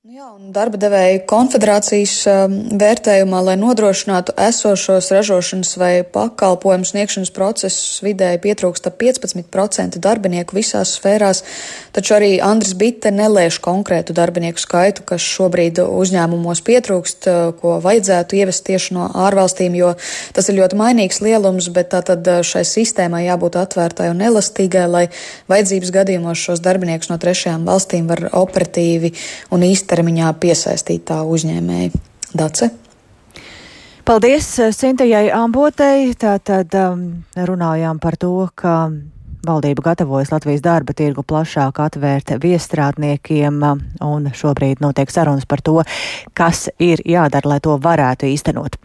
Nu 0.03 0.17
jā, 0.17 0.29
darba 0.51 0.81
devēja 0.83 1.21
konfederācijas 1.31 2.13
um, 2.27 2.55
vērtējumā, 2.75 3.39
lai 3.47 3.53
nodrošinātu 3.55 4.33
esošos 4.49 5.13
ražošanas 5.15 5.77
vai 5.79 5.91
pakalpojumu 6.03 6.89
sniegšanas 6.89 7.31
procesus, 7.31 8.01
vidēji 8.03 8.41
pietrūkst 8.43 8.89
ap 8.91 8.97
15% 8.99 10.01
darbinieku 10.03 10.59
visās 10.59 10.97
sfērās, 10.97 11.45
taču 11.95 12.17
arī 12.17 12.33
Andris 12.43 12.73
Bitte 12.81 13.13
nelēš 13.15 13.61
konkrētu 13.63 14.17
darbinieku 14.19 14.65
skaitu, 14.65 15.05
kas 15.07 15.23
šobrīd 15.23 15.79
uzņēmumos 15.85 16.65
pietrūkst, 16.67 17.31
uh, 17.31 17.55
ko 17.63 17.77
vajadzētu 17.87 18.41
ievest 18.41 18.67
tieši 18.67 18.99
no 18.99 19.07
ārvalstīm, 19.29 19.79
jo 19.79 19.93
tas 20.35 20.51
ir 20.51 20.59
ļoti 20.59 20.81
mainīgs 20.83 21.23
lielums, 21.23 21.71
bet 21.79 21.93
tātad 21.95 22.27
uh, 22.27 22.41
šai 22.43 22.65
sistēmai 22.67 23.23
jābūt 23.29 23.61
atvērtai 23.63 24.11
un 24.11 24.27
elastīgai, 24.33 24.91
lai 24.99 25.07
vajadzības 25.47 25.95
gadījumos 26.01 26.43
šos 26.51 26.67
darbiniekus 26.67 27.15
no 27.15 27.23
trešajām 27.23 27.71
valstīm 27.71 28.11
var 28.11 28.27
operatīvi 28.43 29.15
un 29.55 29.71
īsti 29.71 29.92
ilgtermiņā 29.93 30.33
piesaistītā 30.41 31.21
uzņēmēja. 31.29 31.91
Dace? 32.33 32.71
Paldies 34.09 34.49
Sintējai 34.73 35.29
Ambotei. 35.37 36.15
Tātad 36.17 36.73
um, 36.81 37.25
runājām 37.37 38.01
par 38.01 38.17
to, 38.17 38.49
ka 38.57 38.89
Valdība 39.43 39.83
gatavojas 39.83 40.31
Latvijas 40.31 40.61
darba 40.63 40.95
tirgu 40.95 41.25
plašāk 41.27 41.81
atvērt 41.83 42.29
viestrādniekiem, 42.45 43.57
un 44.07 44.29
šobrīd 44.39 44.79
notiek 44.85 45.11
sarunas 45.11 45.49
par 45.51 45.59
to, 45.67 45.81
kas 46.39 46.69
ir 46.79 47.03
jādara, 47.03 47.51
lai 47.51 47.57
to 47.65 47.75
varētu 47.83 48.29
īstenot. 48.31 48.79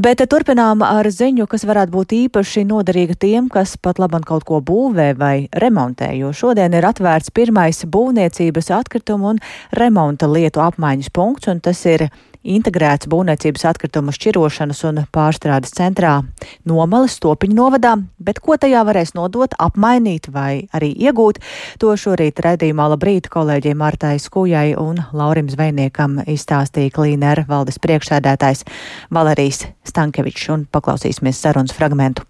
Bet 0.00 0.24
turpinām 0.32 0.80
ar 0.86 1.10
ziņu, 1.12 1.44
kas 1.52 1.66
varētu 1.68 1.92
būt 1.92 2.14
īpaši 2.22 2.64
noderīga 2.70 3.18
tiem, 3.20 3.50
kas 3.52 3.76
pat 3.76 4.00
labam 4.00 4.24
kaut 4.24 4.48
ko 4.48 4.62
būvē 4.64 5.10
vai 5.20 5.34
remontē, 5.52 6.08
jo 6.16 6.32
šodien 6.32 6.72
ir 6.72 6.88
atvērts 6.88 7.34
pirmais 7.36 7.84
būvniecības 7.84 8.72
atkritumu 8.80 9.34
un 9.34 9.44
remonta 9.76 10.24
lietu 10.24 10.64
apmaiņas 10.64 11.12
punkts, 11.12 11.52
un 11.52 11.60
tas 11.60 11.84
ir 11.84 12.08
integrēts 12.42 13.08
būvniecības 13.10 13.64
atkritumu 13.70 14.14
šķirošanas 14.14 14.82
un 14.88 15.02
pārstrādes 15.14 15.74
centrā. 15.76 16.20
Nomalas 16.68 17.18
Stopiņu 17.18 17.56
novadā, 17.58 17.94
bet 18.22 18.40
ko 18.44 18.56
tajā 18.60 18.84
varēs 18.88 19.14
nodot, 19.18 19.56
apmainīt 19.58 20.30
vai 20.34 20.68
arī 20.74 20.92
iegūt, 20.94 21.42
to 21.82 21.94
šorīt 21.98 22.42
redzījumā 22.44 22.88
labrīt 22.94 23.30
kolēģiem 23.32 23.78
Martai 23.82 24.16
Skujai 24.22 24.72
un 24.78 25.02
Laurim 25.12 25.50
Zvejniekam 25.52 26.22
izstāstīja 26.26 26.94
Klīnera 26.94 27.46
valdes 27.48 27.80
priekšsēdētājs 27.82 28.66
Valerijs 29.14 29.66
Stankevičs. 29.88 30.48
Un 30.54 30.66
paklausīsimies 30.72 31.40
sarunas 31.42 31.76
fragmentu 31.76 32.24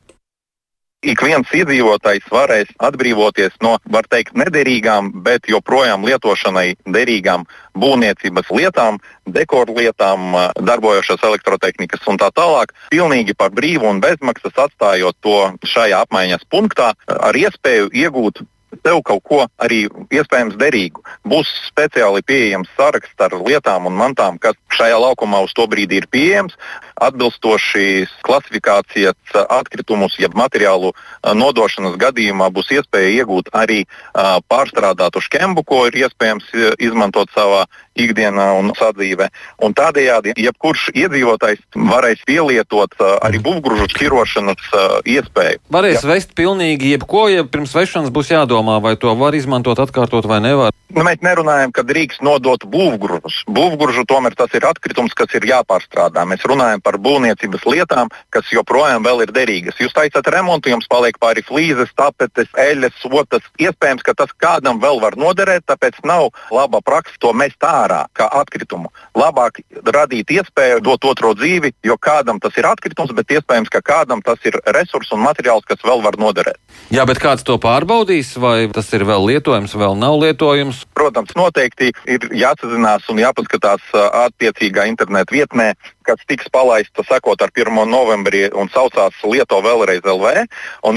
ik 1.06 1.20
viens 1.22 1.50
iedzīvotājs 1.54 2.26
varēs 2.32 2.70
atbrīvoties 2.82 3.54
no, 3.62 3.76
var 3.92 4.06
teikt, 4.10 4.34
nederīgām, 4.38 5.12
bet 5.22 5.46
joprojām 5.50 6.04
lietošanai 6.06 6.74
derīgām 6.90 7.46
būvniecības 7.78 8.50
lietām, 8.50 8.98
dekoru 9.30 9.78
lietām, 9.78 10.34
darbojošās 10.58 11.22
elektrotehnikas 11.30 12.06
un 12.10 12.18
tā 12.18 12.32
tālāk, 12.34 12.74
pilnīgi 12.90 13.36
par 13.38 13.54
brīvu 13.54 13.86
un 13.92 14.02
bezmaksas 14.02 14.58
atstājot 14.66 15.18
to 15.22 15.38
šajā 15.62 16.02
apmaiņas 16.06 16.46
punktā 16.50 16.92
ar 17.06 17.42
iespēju 17.46 17.92
iegūt 17.94 18.42
tev 18.84 19.00
kaut 19.06 19.22
ko 19.24 19.40
arī 19.62 19.86
iespējams 20.12 20.58
derīgu. 20.60 21.02
Būs 21.28 21.50
speciāli 21.68 22.22
pieejams 22.26 22.70
saraksts 22.76 23.24
ar 23.24 23.34
lietām 23.40 23.88
un 23.88 23.96
mantām, 23.98 24.38
kas 24.40 24.58
šajā 24.76 24.98
laukumā 25.00 25.40
uz 25.46 25.54
to 25.56 25.66
brīdi 25.70 26.00
ir 26.00 26.08
pieejams. 26.10 26.56
Atbilstoši 26.98 28.06
klasifikācijas 28.26 29.36
atkritumus, 29.48 30.18
jeb 30.20 30.34
materiālu 30.38 30.92
nodošanas 31.22 31.96
gadījumā 32.00 32.50
būs 32.54 32.72
iespēja 32.78 33.22
iegūt 33.22 33.52
arī 33.56 33.84
pārstrādātu 34.50 35.22
škembu, 35.24 35.64
ko 35.64 35.84
ir 35.88 36.02
iespējams 36.04 36.50
izmantot 36.78 37.30
savā 37.34 37.66
ikdienā 37.98 38.48
un 38.58 38.72
sadzīvē. 38.78 39.28
Un 39.64 39.74
tādējādi 39.76 40.34
jebkurš 40.38 40.88
iedzīvotājs 40.94 41.64
varēs 41.90 42.24
pielietot 42.28 42.94
arī 43.18 43.40
būvgrūžu 43.44 43.88
šķirošanas 43.94 44.70
iespēju. 45.08 45.62
Varēs 45.74 46.02
ja. 46.02 46.08
vest 46.12 46.34
pilnīgi 46.38 46.94
jebko, 46.94 47.26
ja 47.32 47.44
pirms 47.48 47.74
vešanas 47.76 48.12
būs 48.14 48.32
jādomā, 48.32 48.78
vai 48.84 48.96
to 49.00 49.14
var 49.18 49.36
izmantot, 49.38 49.80
atkārtot 49.82 50.28
vai 50.28 50.40
nevar. 50.44 50.74
Nu, 50.88 51.04
mēs 51.04 51.20
nerunājam, 51.24 51.72
ka 51.74 51.84
drīkst 51.84 52.22
nodot 52.24 52.64
būvgrūžus. 52.72 53.42
Būvgrūžu 53.52 54.06
tomēr 54.08 54.36
tas 54.38 54.54
ir 54.56 54.64
atkritums, 54.64 55.12
kas 55.16 55.34
ir 55.36 55.44
jāpārstrādā. 55.50 56.24
Mēs 56.28 56.46
runājam 56.48 56.80
par 56.84 56.96
būvniecības 57.02 57.66
lietām, 57.68 58.12
kas 58.34 58.48
joprojām 58.54 59.04
ir 59.18 59.32
derīgas. 59.34 59.76
Jūs 59.80 59.92
teicat, 59.96 60.30
remontu 60.32 60.72
jums 60.72 60.88
paliek 60.88 61.18
pāri 61.20 61.44
flīzes, 61.44 61.92
tapetes, 61.96 62.48
eļļas, 62.56 62.96
sotas. 63.02 63.44
Iespējams, 63.60 64.04
ka 64.06 64.14
tas 64.16 64.32
kādam 64.40 64.80
vēl 64.80 65.00
var 65.02 65.16
noderēt, 65.20 65.66
tāpēc 65.68 66.00
nav 66.08 66.30
laba 66.54 66.80
praksa 66.84 67.20
to 67.20 67.32
mest 67.36 67.60
ārā 67.64 67.87
kā 68.16 68.28
atkritumu. 68.40 68.90
Labāk 69.18 69.60
radīt 69.84 70.30
iespēju 70.34 70.82
dot 70.84 71.04
otro 71.08 71.34
dzīvi, 71.38 71.72
jo 71.86 71.96
kādam 72.00 72.40
tas 72.42 72.56
ir 72.60 72.68
atkritums, 72.68 73.14
bet 73.16 73.30
iespējams, 73.38 73.72
ka 73.72 73.82
kādam 73.84 74.22
tas 74.24 74.42
ir 74.48 74.58
resurs 74.74 75.12
un 75.14 75.24
materiāls, 75.24 75.66
kas 75.68 75.82
vēl 75.84 76.02
var 76.04 76.18
noderēt. 76.20 76.58
Jā, 76.94 77.04
bet 77.08 77.20
kāds 77.22 77.44
to 77.46 77.58
pārbaudīs, 77.60 78.34
vai 78.40 78.68
tas 78.74 78.90
ir 78.96 79.04
vēl 79.08 79.26
lietojams, 79.32 79.76
vēl 79.78 79.98
nav 79.98 80.18
lietojams? 80.22 80.84
Protams, 80.96 81.34
noteikti 81.38 81.92
ir 82.08 82.28
jāsazinās 82.32 83.08
un 83.12 83.22
jāpaskatās 83.22 83.84
attiecīgā 83.94 84.88
interneta 84.90 85.34
vietnē, 85.34 85.72
kas 86.08 86.24
tiks 86.28 86.48
palaista 86.52 87.04
sekot 87.04 87.42
ar 87.44 87.52
1. 87.52 87.74
novembrī 87.90 88.46
un 88.56 88.70
saucās 88.72 89.16
Lieto 89.28 89.60
vēlreiz 89.64 90.06
LV. 90.08 90.46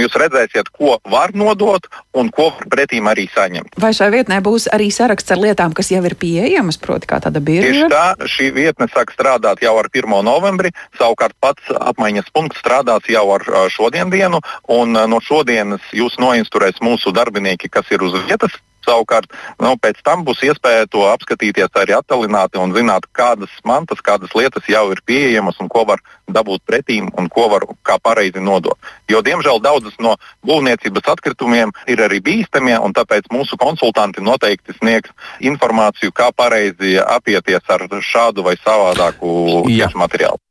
Jūs 0.01 0.15
redzēsiet, 0.17 0.71
ko 0.73 0.95
var 1.11 1.35
nodot 1.37 1.85
un 2.17 2.31
ko 2.33 2.47
pretīm 2.71 3.05
arī 3.11 3.27
saņemt. 3.29 3.75
Vai 3.81 3.91
šai 3.93 4.09
vietnē 4.15 4.39
būs 4.41 4.65
arī 4.73 4.87
saraksts 4.93 5.35
ar 5.35 5.41
lietām, 5.43 5.75
kas 5.77 5.91
jau 5.93 6.01
ir 6.07 6.15
pieejamas, 6.17 6.79
proti, 6.81 7.09
kā 7.11 7.19
tāda 7.21 7.43
birža? 7.43 7.67
Tieši 7.67 7.91
tā, 7.91 8.05
šī 8.33 8.49
vietne 8.55 8.87
sāk 8.89 9.13
strādāt 9.13 9.61
jau 9.61 9.75
ar 9.77 9.91
1. 9.91 10.09
novembri, 10.25 10.73
savukārt 10.97 11.37
pats 11.43 11.69
apmaiņas 11.77 12.33
punkts 12.33 12.63
strādās 12.63 13.05
jau 13.11 13.27
ar 13.35 13.45
šodien 13.69 14.09
dienu, 14.09 14.41
un 14.73 14.97
no 14.97 15.21
šodienas 15.21 15.85
jūs 15.93 16.17
noinstruēs 16.21 16.81
mūsu 16.81 17.13
darbinieki, 17.13 17.69
kas 17.69 17.93
ir 17.93 18.01
uz 18.07 18.17
vietas, 18.25 18.57
Savukārt, 18.85 19.29
nu, 19.61 19.75
pēc 19.77 20.01
tam 20.05 20.25
būs 20.25 20.41
iespēja 20.47 20.87
to 20.91 21.05
apskatīties 21.11 21.71
arī 21.77 21.95
attālināti 21.97 22.59
un 22.61 22.73
zināt, 22.75 23.05
kādas 23.17 23.53
mantas, 23.67 24.01
kādas 24.01 24.33
lietas 24.37 24.67
jau 24.69 24.87
ir 24.93 25.03
pieejamas 25.05 25.59
un 25.61 25.69
ko 25.69 25.85
var 25.89 26.01
dabūt 26.31 26.63
pretīm 26.65 27.09
un 27.19 27.29
ko 27.29 27.47
var 27.51 27.67
kā 27.87 27.99
pareizi 28.01 28.41
nodot. 28.43 28.77
Jo, 29.11 29.21
diemžēl, 29.25 29.61
daudzas 29.63 29.97
no 29.99 30.15
būvniecības 30.47 31.11
atkritumiem 31.13 31.73
ir 31.91 32.03
arī 32.05 32.21
bīstamie, 32.25 32.77
un 32.81 32.95
tāpēc 32.97 33.29
mūsu 33.33 33.59
konsultanti 33.61 34.23
noteikti 34.23 34.77
sniegs 34.79 35.11
informāciju, 35.39 36.13
kā 36.15 36.31
pareizi 36.35 36.97
apieties 37.01 37.67
ar 37.69 37.85
šādu 38.01 38.45
vai 38.47 38.57
savādāku 38.61 39.67
materiālu. 39.95 40.41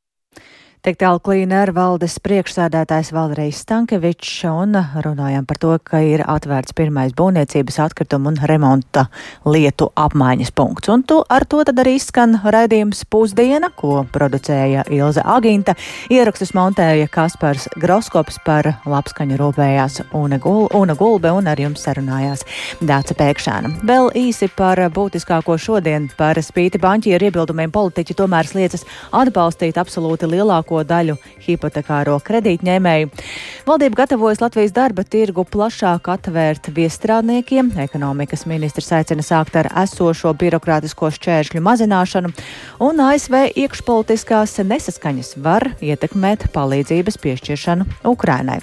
Tik 0.81 0.97
tālu 0.97 1.21
klīnera 1.21 1.75
valdes 1.77 2.14
priekšsēdētājs 2.25 3.11
Valrejs 3.12 3.59
Stankevičs 3.66 4.47
un 4.49 4.79
runājām 5.05 5.45
par 5.45 5.59
to, 5.61 5.75
ka 5.85 5.99
ir 6.01 6.23
atvērts 6.25 6.73
pirmais 6.73 7.12
būvniecības 7.19 7.77
atkritumu 7.85 8.31
un 8.31 8.38
remonta 8.49 9.03
lietu 9.45 9.90
apmaiņas 10.01 10.55
punkts. 10.57 10.88
Un 10.88 11.05
tu, 11.05 11.19
ar 11.21 11.45
to 11.45 11.61
tad 11.69 11.83
arī 11.83 11.99
skan 12.01 12.38
raidījums 12.40 13.03
pusdiena, 13.12 13.69
ko 13.77 14.07
producēja 14.09 14.87
Ilza 14.88 15.27
Aginta. 15.29 15.75
Ierakstus 16.09 16.55
montēja 16.57 17.11
Kaspars 17.12 17.69
Groskops 17.77 18.40
par 18.49 18.71
labskaņu 18.88 19.37
rūpējās 19.37 20.01
Una, 20.16 20.40
Gul, 20.40 20.64
Una 20.81 20.97
Gulbe 20.97 21.35
un 21.37 21.53
ar 21.53 21.61
jums 21.61 21.85
sarunājās 21.85 22.47
Dāca 22.81 23.19
Pēkšāna. 23.21 23.75
Vēl 23.85 24.09
īsi 24.23 24.49
par 24.57 24.81
būtiskāko 24.97 25.61
šodien 25.61 26.09
par 26.16 26.40
spīti 26.40 26.81
banķieru 26.81 27.29
iebildumiem 27.29 27.77
politiķi 27.77 28.16
tomēr 28.25 28.49
sliecas 28.49 28.88
atbalstīt 29.12 29.77
absolūti 29.77 30.33
lielāko 30.33 30.69
lielāko 30.70 30.85
daļu 30.87 31.16
hipotekāro 31.46 32.18
kredītņēmēju. 32.22 33.11
Valdība 33.66 33.96
gatavojas 34.01 34.40
Latvijas 34.40 34.73
darba 34.73 35.03
tirgu 35.05 35.42
plašāk 35.44 36.09
atvērt 36.09 36.70
viestrādniekiem. 36.73 37.68
Ekonomikas 37.83 38.46
ministrs 38.49 38.88
aicina 38.96 39.20
sākt 39.25 39.59
ar 39.61 39.68
esošo 39.83 40.33
birokrātisko 40.40 41.11
šķēršļu 41.12 41.61
mazināšanu, 41.66 42.31
un 42.81 43.03
ASV 43.05 43.37
iekšpolitiskās 43.61 44.57
nesaskaņas 44.64 45.35
var 45.44 45.68
ietekmēt 45.85 46.49
palīdzības 46.55 47.20
piešķiršanu 47.20 47.87
Ukrainai. 48.09 48.62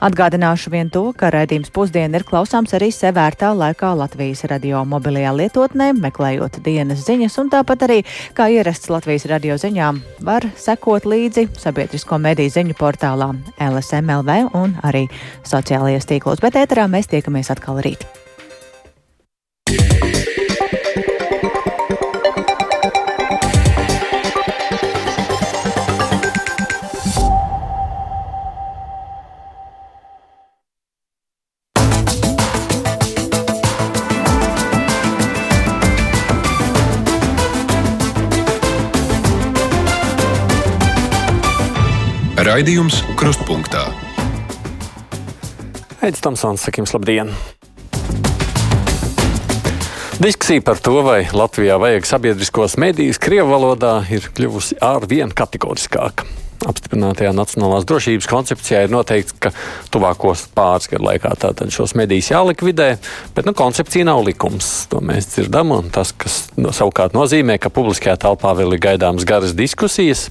Atgādināšu 0.00 0.72
vien 0.72 0.88
to, 0.88 1.04
ka 1.12 1.28
raidījums 1.34 1.68
pusdiena 1.74 2.16
ir 2.16 2.24
klausāms 2.24 2.72
arī 2.78 2.88
sevērtā 2.96 3.52
laikā 3.52 3.92
Latvijas 3.98 4.46
radio 4.48 4.80
mobilajā 4.88 5.34
lietotnē, 5.36 5.90
meklējot 6.00 6.62
dienas 6.64 7.04
ziņas, 7.04 7.36
un 7.44 7.52
tāpat 7.52 7.84
arī, 7.90 8.00
kā 8.32 8.48
ierasts 8.48 8.88
Latvijas 8.88 9.28
radio 9.28 9.60
ziņām, 9.60 10.00
var 10.24 10.48
sekot 10.56 11.04
līdzi 11.04 11.50
sabiedrisko 11.60 12.18
mediju 12.24 12.56
ziņu 12.56 12.80
portālā 12.80 13.34
LSMLV 13.68 14.29
LV 14.30 14.54
un 14.54 14.78
arī 14.86 15.06
sociālajos 15.46 16.08
tīklos. 16.10 16.42
Bet 16.42 16.58
ēterā 16.60 16.88
mēs 16.90 17.10
tiekamies 17.10 17.52
atkal 17.52 17.82
rīt. 17.84 18.06
Raidījums 42.50 42.98
Krustpunktā 43.16 43.86
Aizsmeļamies, 46.00 46.22
Tamsons, 46.24 46.62
sakim, 46.64 46.86
labdien! 46.94 47.28
Diskusija 50.20 50.62
par 50.64 50.80
to, 50.80 50.94
vai 51.04 51.26
Latvijā 51.28 51.76
vajag 51.76 52.08
sabiedriskos 52.08 52.78
medijus 52.80 53.20
Krievu 53.20 53.52
valodā, 53.52 53.98
ir 54.08 54.30
kļuvusi 54.32 54.78
arvien 54.80 55.28
kategoriskāka. 55.36 56.24
Apstiprinātajā 56.64 57.34
nacionālās 57.36 57.84
drošības 57.84 58.30
koncepcijā 58.32 58.86
ir 58.86 58.96
noteikts, 58.96 59.36
ka 59.44 59.52
tuvākos 59.92 60.46
pāris 60.56 60.88
gadu 60.88 61.04
laikā 61.10 61.34
tātad 61.36 61.68
šos 61.68 61.92
medijus 62.00 62.32
jālikvidē, 62.32 62.90
bet 63.36 63.44
nu, 63.44 63.52
koncepcija 63.52 64.08
nav 64.08 64.24
likums. 64.24 64.72
To 64.88 65.04
mēs 65.04 65.34
dzirdam, 65.34 65.76
un 65.76 65.92
tas, 65.92 66.16
no, 66.56 66.72
savukārt 66.72 67.12
nozīmē, 67.12 67.60
ka 67.60 67.68
publiskajā 67.68 68.16
telpā 68.24 68.56
vēl 68.56 68.78
ir 68.78 68.86
gaidāmas 68.88 69.28
garas 69.28 69.52
diskusijas. 69.52 70.30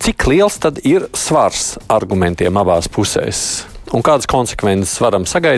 Cik 0.00 0.30
liels 0.32 0.56
tad 0.64 0.80
ir 0.88 1.10
svars 1.12 1.74
argumentiem 1.92 2.56
abās 2.56 2.88
pusēs? 2.88 3.66
Un 3.88 4.02
kādas 4.04 4.28
konsekvences 4.28 4.98
varam 5.00 5.24
sagaidīt? 5.24 5.46